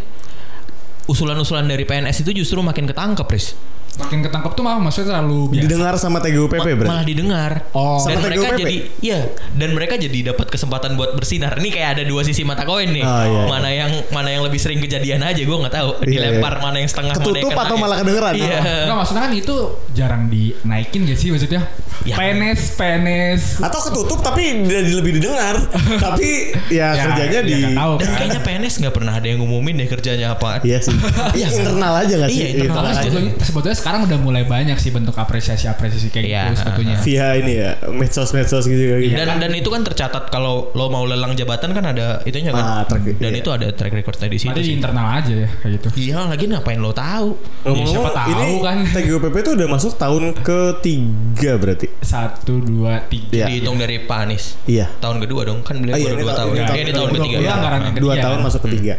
[1.07, 3.55] usulan-usulan dari PNS itu justru makin ketangkep, Riz.
[3.97, 5.63] Makin ketangkep tuh mah maksudnya terlalu biasa.
[5.63, 6.85] Didengar sama TGUPP Ma- berarti.
[6.85, 7.51] malah didengar.
[7.71, 7.97] Oh.
[7.99, 8.59] dan Sama mereka TGOPP?
[8.59, 9.19] jadi iya,
[9.51, 11.55] dan mereka jadi dapat kesempatan buat bersinar.
[11.55, 13.01] Ini kayak ada dua sisi mata koin nih.
[13.01, 13.41] Oh, iya.
[13.47, 15.89] Mana yang mana yang lebih sering kejadian aja gue nggak tahu.
[15.99, 16.61] Iya, Dilempar iya.
[16.61, 17.79] mana yang setengah mana yang Ketutup atau ya.
[17.79, 18.33] malah kedengeran?
[18.35, 18.57] Iya.
[18.83, 19.55] Enggak maksudnya kan itu
[19.91, 21.61] jarang dinaikin gak sih maksudnya?
[22.05, 22.13] Ya.
[22.15, 23.41] PNS, PNS.
[23.59, 25.57] Atau ketutup tapi lebih didengar.
[26.05, 28.15] tapi ya, Ya, kerjanya ya di nggak tahu Dan kan.
[28.15, 30.61] kayaknya PNS nggak pernah ada yang ngumumin deh kerjanya apa.
[30.61, 30.93] Iya sih.
[31.35, 32.37] Iya internal aja gak sih?
[32.37, 33.09] Iya, internal Karena aja.
[33.41, 36.95] sebetulnya sekarang udah mulai banyak sih bentuk apresiasi-apresiasi kayak Iya, gitu sebetulnya.
[36.99, 38.83] Via ini ya, medsos-medsos gitu.
[38.83, 38.95] gitu.
[39.07, 39.23] Iya.
[39.23, 42.99] Dan dan itu kan tercatat kalau lo mau lelang jabatan kan ada itunya Ah, kan.
[42.99, 43.39] track- dan iya.
[43.39, 44.75] itu ada track recordnya di situ Berarti di sih.
[44.75, 45.87] internal aja ya kayak gitu.
[46.03, 47.29] Iya lagi ngapain lo tahu?
[47.63, 48.77] Ngomong-ngomong, Ya, siapa tahu ini kan.
[48.91, 51.87] TGUPP itu udah masuk tahun ketiga berarti.
[52.01, 53.31] Satu, dua, tiga.
[53.33, 53.45] Iya.
[53.47, 54.59] Dihitung dari Pak Anies.
[54.65, 54.91] Iya.
[54.97, 56.51] Tahun kedua dong kan beliau Ah, iya, baru dua tahun- tahun.
[56.51, 57.37] ini Iya, tahun ini tahun ketiga.
[57.37, 57.91] Iya, ya.
[57.97, 58.95] Dua tahun masuk ketiga.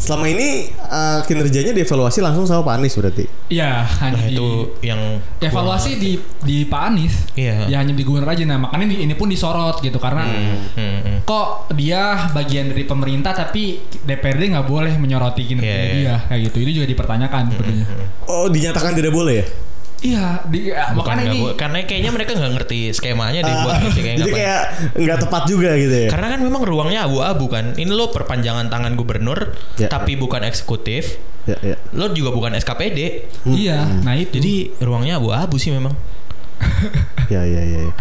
[0.00, 3.28] Selama ini uh, kinerjanya dievaluasi langsung sama Pak Anies berarti.
[3.46, 4.40] Iya, Nah hanya itu
[4.80, 7.14] di- yang evaluasi di di Pak Anies.
[7.36, 7.68] Iya.
[7.68, 8.40] Ya hanya di gubernur aja.
[8.42, 11.16] Nah, makanya ini pun disorot gitu karena Hmm, hmm.
[11.22, 15.92] kok dia bagian dari pemerintah tapi DPRD nggak boleh menyoroti kinerja Iya, iya.
[15.92, 16.56] dia kayak gitu.
[16.58, 17.86] Ini juga dipertanyakan sebetulnya.
[18.24, 19.46] Oh dinyatakan tidak boleh ya?
[20.00, 23.76] Iya, di, ya, Bukan makanya ini bo- karena kayaknya mereka nggak ngerti skemanya deh buat
[23.78, 24.40] ngecek kayak Jadi ngapain.
[24.40, 24.60] kayak
[24.96, 26.08] nggak tepat juga gitu ya?
[26.08, 27.64] Karena kan memang ruangnya abu-abu kan.
[27.74, 29.86] Ini lo perpanjangan tangan gubernur Ya.
[29.86, 31.20] tapi bukan eksekutif.
[31.44, 31.76] Ya, ya.
[31.90, 32.98] Lo juga bukan SKPD.
[33.46, 34.36] Iya, nah itu.
[34.36, 35.92] Jadi ruangnya abu-abu sih memang.
[37.28, 37.80] Ya, ya, ya.
[37.84, 37.92] ya.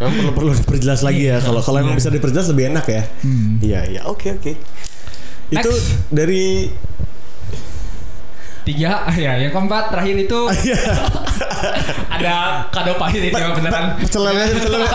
[0.00, 1.38] Memang perlu perlu diperjelas lagi ya.
[1.38, 3.02] Kalau kalau emang bisa diperjelas lebih enak ya.
[3.20, 3.60] Hmm.
[3.60, 4.00] Iya, iya.
[4.04, 4.58] Oke, oke.
[5.46, 6.10] Itu Next.
[6.10, 6.72] dari
[8.64, 10.80] tiga ya yang keempat terakhir itu Iya.
[12.10, 12.34] Ada
[12.70, 14.44] kado pahit ini beneran pecel lele.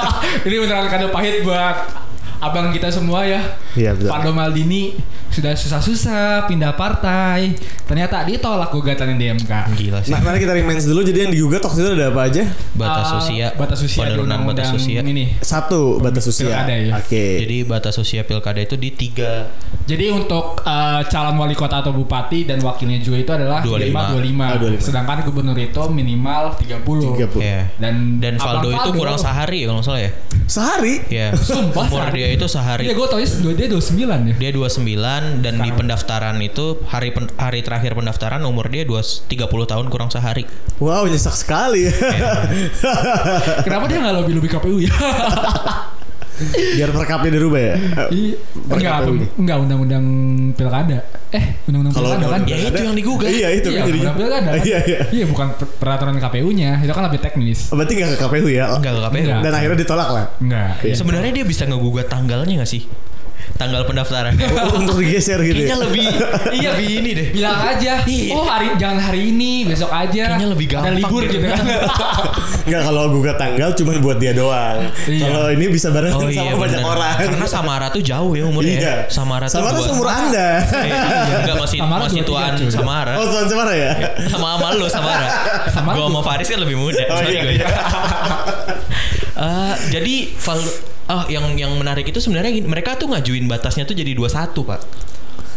[0.47, 2.08] ini beneran kado pahit buat
[2.39, 3.41] abang kita semua ya.
[3.75, 4.09] Iya, betul.
[4.09, 4.95] Pardo Maldini
[5.29, 7.53] sudah susah-susah pindah partai.
[7.85, 9.51] Ternyata ditolak gugatannya di MK.
[9.77, 10.11] Gila sih.
[10.15, 12.43] Nah, mari kita reminds dulu jadi yang digugat waktu itu ada apa aja?
[12.73, 13.47] batas Ah, usia.
[13.59, 14.99] batas usia Penurunan batas usia.
[15.03, 15.37] Ini.
[15.43, 16.49] Satu batas usia.
[16.49, 16.91] Pilkada ya.
[16.97, 17.25] Oke.
[17.45, 19.51] Jadi batas usia pilkada itu di tiga
[19.89, 23.89] Jadi untuk eh, calon wali kota atau bupati dan wakilnya juga itu adalah 25.
[23.89, 24.37] 25.
[24.45, 24.81] Ah, 25.
[24.81, 26.85] Sedangkan gubernur itu minimal 30.
[26.85, 27.41] 30.
[27.41, 27.61] ya.
[27.81, 30.11] Dan Dan Valdo itu kurang sehari kalau nggak salah ya.
[30.49, 31.05] Sehari.
[31.13, 31.29] Ya.
[31.37, 32.17] Sumpah, Umur sehari.
[32.17, 32.83] dia itu sehari.
[32.89, 33.21] Iya gue tau
[33.53, 34.35] dia 29 ya.
[34.35, 38.97] Dia 29 dan di pendaftaran itu hari pen- hari terakhir pendaftaran umur dia 2
[39.29, 40.49] 30 tahun kurang sehari.
[40.81, 41.85] Wow, nyesek sekali.
[43.61, 44.89] Kenapa dia nggak lobby lobby KPU ya?
[46.77, 47.75] Biar perkapnya dirubah ya.
[48.09, 48.35] Iya.
[48.69, 50.05] enggak, KPU enggak undang-undang
[50.55, 50.99] pilkada.
[51.29, 52.41] Eh, undang-undang Kalau pilkada kan?
[52.47, 53.29] Ya itu yang digugat.
[53.29, 53.99] Iya, itu iya, kan jadi.
[53.99, 54.61] undang pilkada kan?
[54.65, 54.99] Iya, iya.
[55.11, 56.71] Iya, bukan per- peraturan KPU-nya.
[56.81, 57.59] Itu kan lebih teknis.
[57.69, 58.65] Berarti nggak ke KPU ya?
[58.73, 59.19] Enggak ke KPU.
[59.27, 59.41] Enggak.
[59.43, 60.25] Dan akhirnya ditolak lah.
[60.39, 60.71] Enggak.
[60.81, 60.95] Iya.
[60.95, 62.83] Sebenarnya dia bisa ngegugat tanggalnya nggak sih?
[63.55, 64.37] Tanggal pendaftaran.
[64.79, 65.83] Untuk digeser gitu Kayaknya ya.
[65.83, 66.07] lebih
[66.59, 67.27] iya lebih ini deh.
[67.33, 68.31] Bilang aja, Iya.
[68.33, 70.23] oh hari jangan hari ini, besok aja.
[70.31, 71.33] Kayaknya lebih Ada gampang libur gitu.
[71.35, 71.65] gitu kan.
[72.69, 74.79] Enggak kalau gugat tanggal cuma buat dia doang.
[75.05, 75.23] Iya.
[75.25, 76.93] Kalau ini bisa bareng Oh sama iya banyak bener.
[76.93, 77.15] orang.
[77.19, 78.75] Karena Samara tuh jauh ya umurnya.
[78.75, 78.83] Iya.
[78.83, 78.93] ya.
[79.09, 80.49] Samara tuh Samara seumur Anda.
[80.63, 82.69] Eh, iya, enggak masih Samara masih 23, tuan cuy.
[82.69, 83.11] Samara.
[83.17, 83.91] Oh, tuan Samara ya?
[84.27, 85.27] Sama sama lu Samara.
[85.67, 87.01] Samara Gua sama Faris kan lebih muda.
[87.07, 87.43] Oh Sorry iya.
[87.49, 87.67] iya.
[89.35, 90.59] Eh, jadi Val
[91.09, 94.79] Ah, yang yang menarik itu sebenarnya gini, mereka tuh ngajuin batasnya tuh jadi 21, Pak.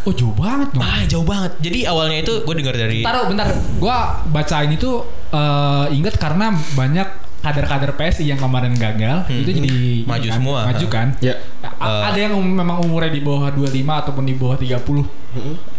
[0.03, 0.81] Oh jauh banget dong.
[0.81, 1.53] Ah, jauh banget.
[1.61, 7.05] Jadi awalnya itu gue dengar dari Taruh bentar, gua bacain itu eh, inget karena banyak
[7.39, 9.71] kader-kader PSI yang kemarin gagal itu jadi
[10.05, 10.59] Maju kan, semua.
[10.65, 11.35] maju kan Ya.
[11.61, 12.03] A- Eh.
[12.09, 13.67] ada yang memang umurnya di bawah 25
[13.99, 15.03] ataupun di bawah 30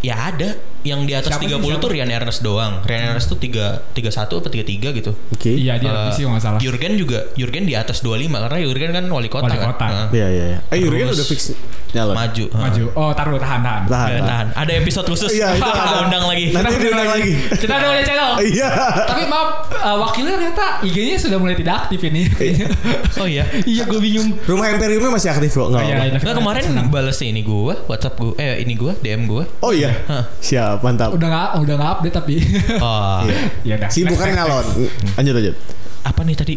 [0.01, 1.79] ya ada yang di atas Siapa sih, 30 siapa?
[1.79, 2.73] tuh Rian Ernest doang.
[2.81, 5.11] Rian Ernest tuh 3 31 apa 33 gitu.
[5.29, 5.51] Oke.
[5.51, 8.89] iya dia Eh, revisi kalau nggak salah Jurgen juga Jurgen di atas 25 karena Jurgen
[8.91, 9.67] kan wali kota Wali kan.
[9.69, 9.85] kota.
[9.87, 10.07] Heeh.
[10.13, 10.59] Iya, iya, iya.
[10.67, 11.41] Eh, Jurgen udah fix
[11.89, 12.13] nyalon.
[12.13, 12.45] Maju.
[12.45, 12.59] heeh.
[12.59, 14.09] maju oh taruh tahan tahan Tahan.
[14.09, 14.47] Ya, tahan.
[14.55, 15.29] Ada episode khusus.
[15.31, 15.97] Iya, itu ada.
[16.01, 16.45] undang lagi.
[16.49, 17.31] Nanti diundang lagi.
[17.53, 18.69] kita ada oleh channel Iya.
[19.05, 22.25] tapi maaf eh, wakilnya ternyata IG-nya sudah mulai tidak aktif ini
[23.21, 23.45] Oh iya.
[23.63, 25.69] iya gue bingung Rumah Imperiumnya masih aktif kok.
[25.69, 26.09] Nggak Oh, iya, apa-apa.
[26.09, 26.19] iya.
[26.19, 29.43] Enggak kemarin balas ini gua, WhatsApp gua, eh ini gua, DM gua.
[29.59, 29.93] Oh iya.
[30.39, 31.09] Siap, mantap.
[31.13, 32.35] udah nggak udah nggak update tapi
[32.85, 33.21] Oh,
[33.61, 34.65] ya dah Sibuk kan ngalon.
[35.13, 35.55] Lanjut lanjut.
[36.03, 36.55] apa nih tadi?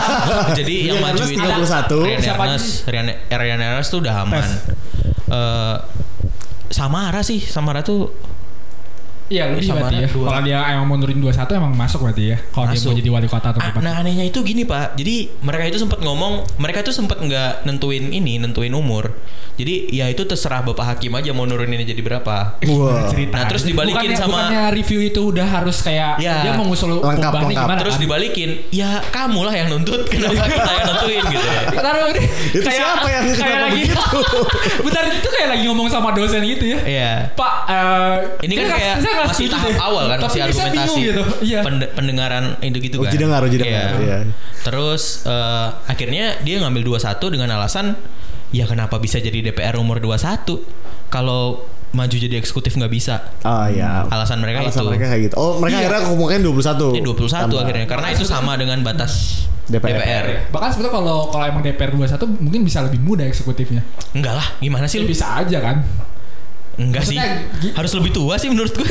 [0.58, 2.08] Jadi yang Rian maju Ernest itu 31.
[2.08, 4.48] Rian Siapa Ernest, Rian, Rian Ernest tuh udah aman.
[5.28, 5.76] Eh
[6.68, 8.12] Samara sih, Samara tuh
[9.28, 10.08] Iya lebih Sama berarti ya.
[10.08, 10.26] dua.
[10.26, 12.36] Kalau dia emang mau nurunin 21 emang masuk berarti ya.
[12.46, 13.82] Kalau dia mau jadi wali kota atau Ah, bupati.
[13.82, 18.08] nah anehnya itu gini pak jadi mereka itu sempat ngomong mereka itu sempat nggak nentuin
[18.08, 19.12] ini nentuin umur
[19.54, 23.04] jadi ya itu terserah bapak hakim aja mau nuruninnya jadi berapa Wah.
[23.06, 23.34] cerita.
[23.34, 26.40] Nah, terus dibalikin bukannya, sama- Bukannya review itu udah harus kayak Ya.
[26.40, 27.52] dia mau ngusul Lengkap, lengkap.
[27.58, 27.76] gimana?
[27.76, 28.02] terus kan?
[28.02, 32.64] dibalikin ya kamu lah yang nuntut kenapa kita yang nentuin gitu ya Taruh ini Itu
[32.66, 33.82] siapa yang kayak lagi
[34.84, 36.78] Bentar itu kayak lagi ngomong sama dosen gitu ya.
[36.80, 37.12] Iya.
[37.34, 39.78] Pak, eh, Ini kan kayak masih tahap deh.
[39.78, 41.00] awal kan, Tapi masih argumentasi.
[41.02, 41.22] gitu.
[41.40, 41.60] Iya.
[41.60, 43.08] Pend- pendengaran itu gitu kan.
[43.08, 44.18] Uji dengar, uji dengar, iya.
[44.60, 47.98] Terus eh, akhirnya dia ngambil 21 dengan alasan
[48.48, 50.62] ya kenapa bisa jadi DPR umur 21
[51.06, 53.32] kalau maju jadi eksekutif nggak bisa.
[53.42, 54.04] Oh iya.
[54.06, 54.88] Alasan mereka Alasan itu.
[54.88, 55.34] mereka kayak gitu.
[55.34, 55.80] Oh, mereka Iya.
[55.86, 56.86] akhirnya kemungkinan 21.
[56.92, 57.58] Ini 21 Tambah.
[57.58, 59.12] akhirnya karena itu sama dengan batas
[59.64, 59.96] DPR.
[59.96, 60.26] DPR.
[60.48, 63.80] Bahkan sebetulnya kalau kalau emang DPR 21 mungkin bisa lebih mudah eksekutifnya.
[64.12, 65.08] Enggak lah, gimana sih Ya, lu?
[65.08, 65.76] bisa aja kan.
[66.78, 67.18] Enggak sih.
[67.74, 68.88] Harus lebih tua sih menurut gue.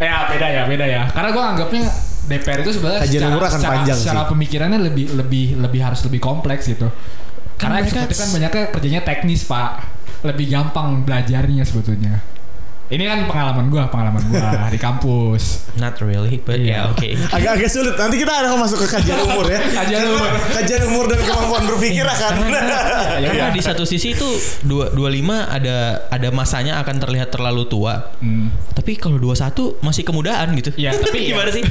[0.00, 1.02] Ya beda ya, beda ya.
[1.10, 1.82] Karena gue anggapnya
[2.24, 4.30] DPR itu sebenarnya Kajian secara, akan secara, panjang secara sih.
[4.32, 6.88] pemikirannya lebih lebih lebih harus lebih kompleks gitu.
[7.58, 9.70] Karena mereka- eksekutif kan banyaknya kerjanya teknis pak,
[10.24, 12.22] lebih gampang belajarnya sebetulnya.
[12.90, 14.40] Ini kan pengalaman gua, pengalaman gua
[14.74, 15.70] di kampus.
[15.76, 16.66] Not really, but Iya.
[16.66, 17.06] ya oke.
[17.30, 17.94] Agak-agak sulit.
[17.94, 19.62] Nanti kita akan masuk ke kajian umur ya.
[19.62, 20.30] Kajian umur.
[20.50, 22.32] Kajian umur dan kemampuan berpikir akan.
[22.42, 23.50] Ya Karena udah.
[23.50, 24.26] di satu sisi itu
[24.62, 25.06] dua 25
[25.48, 25.76] ada
[26.08, 28.10] ada masanya akan terlihat terlalu tua.
[28.18, 28.50] Hmm.
[28.72, 30.74] Tapi kalau 21 masih kemudahan gitu.
[30.74, 31.62] Iya, tapi gimana sih?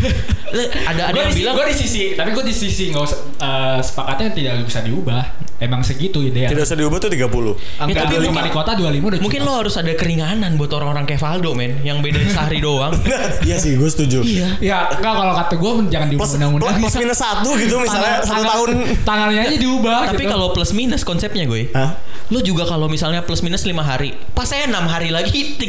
[0.50, 3.04] Le, ada ada Gua yang di, bilang gua di sisi, tapi gue di sisi nggak
[3.04, 5.24] usah eh, sepakatnya tidak bisa diubah.
[5.60, 7.20] Emang segitu ide Tidak usah diubah tuh 30.
[7.20, 9.50] Enggak, tapi tapi mungkin- wali kota 25 udah mungkin cukup.
[9.50, 12.94] lo harus ada keringanan buat orang-orang kayak Valdo men yang beda sehari doang.
[13.42, 14.22] Iya sih, gue setuju.
[14.22, 14.48] iya.
[14.60, 16.76] Ya, enggak kalau kata gue jangan diubah Plus, undang-undang.
[16.78, 18.70] plus minus satu gitu misalnya satu tahun.
[19.02, 20.30] tanggalnya aja diubah Tapi gitu.
[20.30, 21.74] kalau plus minus konsepnya gue.
[21.74, 21.98] Hah?
[22.30, 25.66] Lo juga kalau misalnya plus minus 5 hari, pas saya 6 hari lagi 30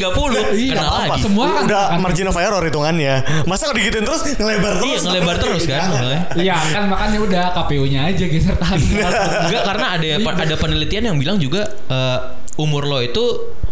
[0.53, 1.09] Iya, kena apa-apa.
[1.09, 1.21] lagi.
[1.23, 3.15] Semua kan udah akan- margin of error hitungannya.
[3.45, 4.85] Masa kalau digituin terus ngelebar terus?
[4.85, 5.89] Iya, ngelebar terus kan.
[5.89, 6.21] makanya.
[6.37, 9.09] Iya kan makanya udah KPU-nya aja geser tanggal.
[9.49, 12.19] Enggak karena ada ada penelitian yang bilang juga eh,
[12.61, 13.25] umur lo itu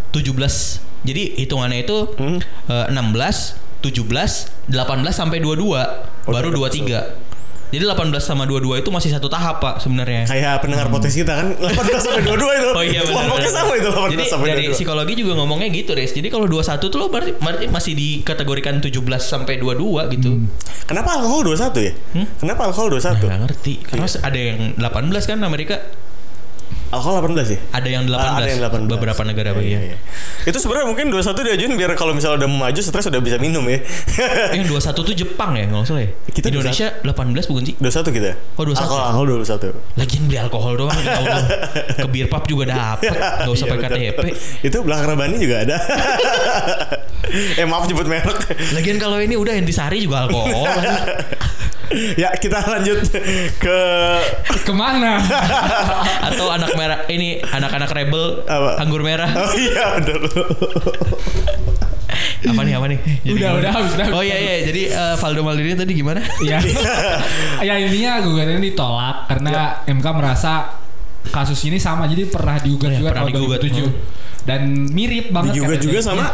[0.08, 0.87] 17.
[1.08, 2.38] Jadi hitungannya itu Hmm.
[2.68, 5.80] eh, 16, 17, 18 sampai 22
[6.26, 7.24] baru 23.
[7.68, 10.24] Jadi 18 sama 22 itu masih satu tahap Pak sebenarnya.
[10.24, 12.68] Kayak pendengar podcast kita kan 18 sampai 22 itu.
[12.72, 13.28] Oh iya benar.
[13.28, 14.72] Kelompoknya sama itu 18 Jadi sampai dari 22.
[14.72, 16.16] psikologi juga ngomongnya gitu, Res.
[16.16, 20.48] Jadi kalau 21 tuh lo berarti, berarti masih dikategorikan 17 sampai 22 gitu.
[20.88, 21.92] Kenapa alkohol 21 ya?
[22.40, 23.28] Kenapa alkohol 21?
[23.28, 23.72] Nggak ngerti.
[23.84, 25.76] Karena ada yang 18 kan Amerika,
[26.88, 27.58] Alkohol 18 ya?
[27.68, 28.16] ada yang 18.
[28.16, 28.88] Ah, ada yang 18.
[28.88, 29.80] Beberapa negara Iya, bagian.
[29.84, 29.98] iya, iya.
[30.48, 33.84] Itu sebenarnya mungkin 21 diajuin biar kalau misalnya udah maju stres udah bisa minum ya.
[34.56, 36.10] Yang 21 tuh Jepang ya, nggak salah ya.
[36.28, 37.74] Kita Indonesia 18 bukan sih?
[37.76, 38.30] 21 kita.
[38.56, 38.80] Oh, 21.
[38.80, 40.00] Alkohol, alkohol 21.
[40.00, 41.12] Lagian beli alkohol doang ya.
[41.94, 43.88] Ke bir pub juga dapet Gak usah Iya, pakai.
[44.16, 44.20] KTP
[44.64, 45.76] Itu belakang Rabani juga ada.
[47.60, 48.38] eh maaf nyebut merek.
[48.72, 50.64] Lagian kalau ini udah intisari juga alkohol
[52.20, 53.00] ya kita lanjut
[53.56, 53.78] ke
[54.60, 55.16] Ke mana?
[56.28, 58.76] Atau anak merah Ini anak-anak rebel Apa?
[58.78, 60.28] Anggur merah Oh iya betul.
[62.48, 63.58] Apa nih apa nih Jadi Udah, gimana?
[63.58, 64.06] udah, habis, udah.
[64.10, 66.58] Oh iya iya Jadi eh, Valdo Maldini tadi gimana ya.
[67.60, 70.52] ya intinya gugatan ini ditolak karena MK merasa
[71.28, 73.58] kasus ini sama jadi pernah digugat Iya, juga pernah digugat.
[73.60, 75.84] 2007 dan mirip banget Digugat katanya.
[75.84, 76.24] juga sama?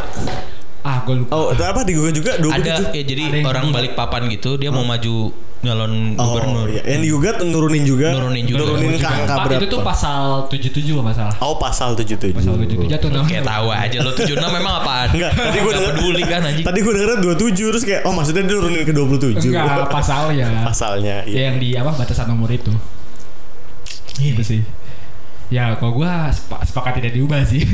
[0.85, 2.55] ah gue lupa Oh apa digugat juga 27.
[2.55, 5.33] Ada ya jadi Ada orang balik papan gitu Dia mau maju
[5.65, 6.81] Nyalon Oh, gubernur iya.
[6.85, 8.13] Yang digugat nurunin juga.
[8.13, 8.59] Nurunin juga.
[8.61, 9.09] Nurunin ke Juga.
[9.11, 9.57] angka berapa?
[9.57, 12.31] itu tuh pasal 77 kalau nggak salah Oh pasal 77.
[12.31, 15.75] pasal 77 jatuh nama Kayak tahu aja lo 76 memang apaan Enggak, tadi gue Nggak
[15.75, 18.93] denger peduli kan anjing Tadi gue denger 27 terus kayak oh maksudnya dia nurunin ke
[18.93, 19.41] 27.
[19.43, 21.41] enggak pasal ya Pasalnya ya iya.
[21.49, 22.69] yang di apa batasan umur itu
[24.15, 24.31] Iya.
[24.31, 24.61] itu sih
[25.45, 27.65] ya kalau gue sepa- sepakat tidak diubah sih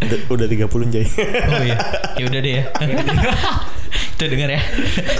[0.00, 1.04] Udah, udah 30 Jay.
[1.04, 1.76] Oh iya,
[2.16, 2.64] ya udah deh ya.
[4.16, 4.60] Itu dengar ya,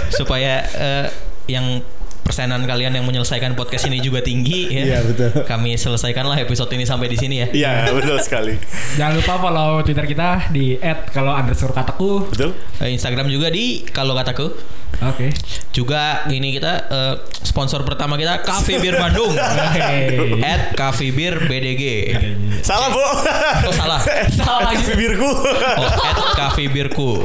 [0.09, 1.05] supaya eh,
[1.51, 1.83] yang
[2.21, 4.83] persenan kalian yang menyelesaikan podcast ini juga tinggi ya.
[4.87, 5.29] Iya, betul.
[5.43, 7.47] Kami selesaikanlah episode ini sampai di sini ya.
[7.51, 8.55] Iya betul sekali.
[8.95, 10.79] jangan lupa follow twitter kita di
[11.11, 12.55] @kalau underscore kataku Betul?
[12.79, 14.53] Eh, Instagram juga di kalau kataku.
[14.99, 15.27] Oke
[15.71, 17.15] Juga ini kita eh,
[17.47, 19.31] sponsor pertama kita Cafe Bir Bandung.
[19.71, 20.43] Hey.
[20.43, 22.11] At Cafe Bir BDG.
[22.59, 22.99] Salah bu.
[22.99, 24.03] Oh salah.
[24.37, 24.83] Salah lagi.
[24.91, 25.31] Bibirku.
[25.31, 27.23] Oh, at Cafe Birku.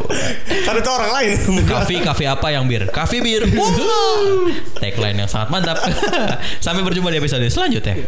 [0.62, 1.37] kan itu orang lain.
[1.66, 2.87] Kafe kafe apa yang bir?
[2.94, 3.50] Kafe bir.
[4.81, 5.83] Tagline yang sangat mantap.
[6.62, 7.98] Sampai berjumpa di episode selanjutnya.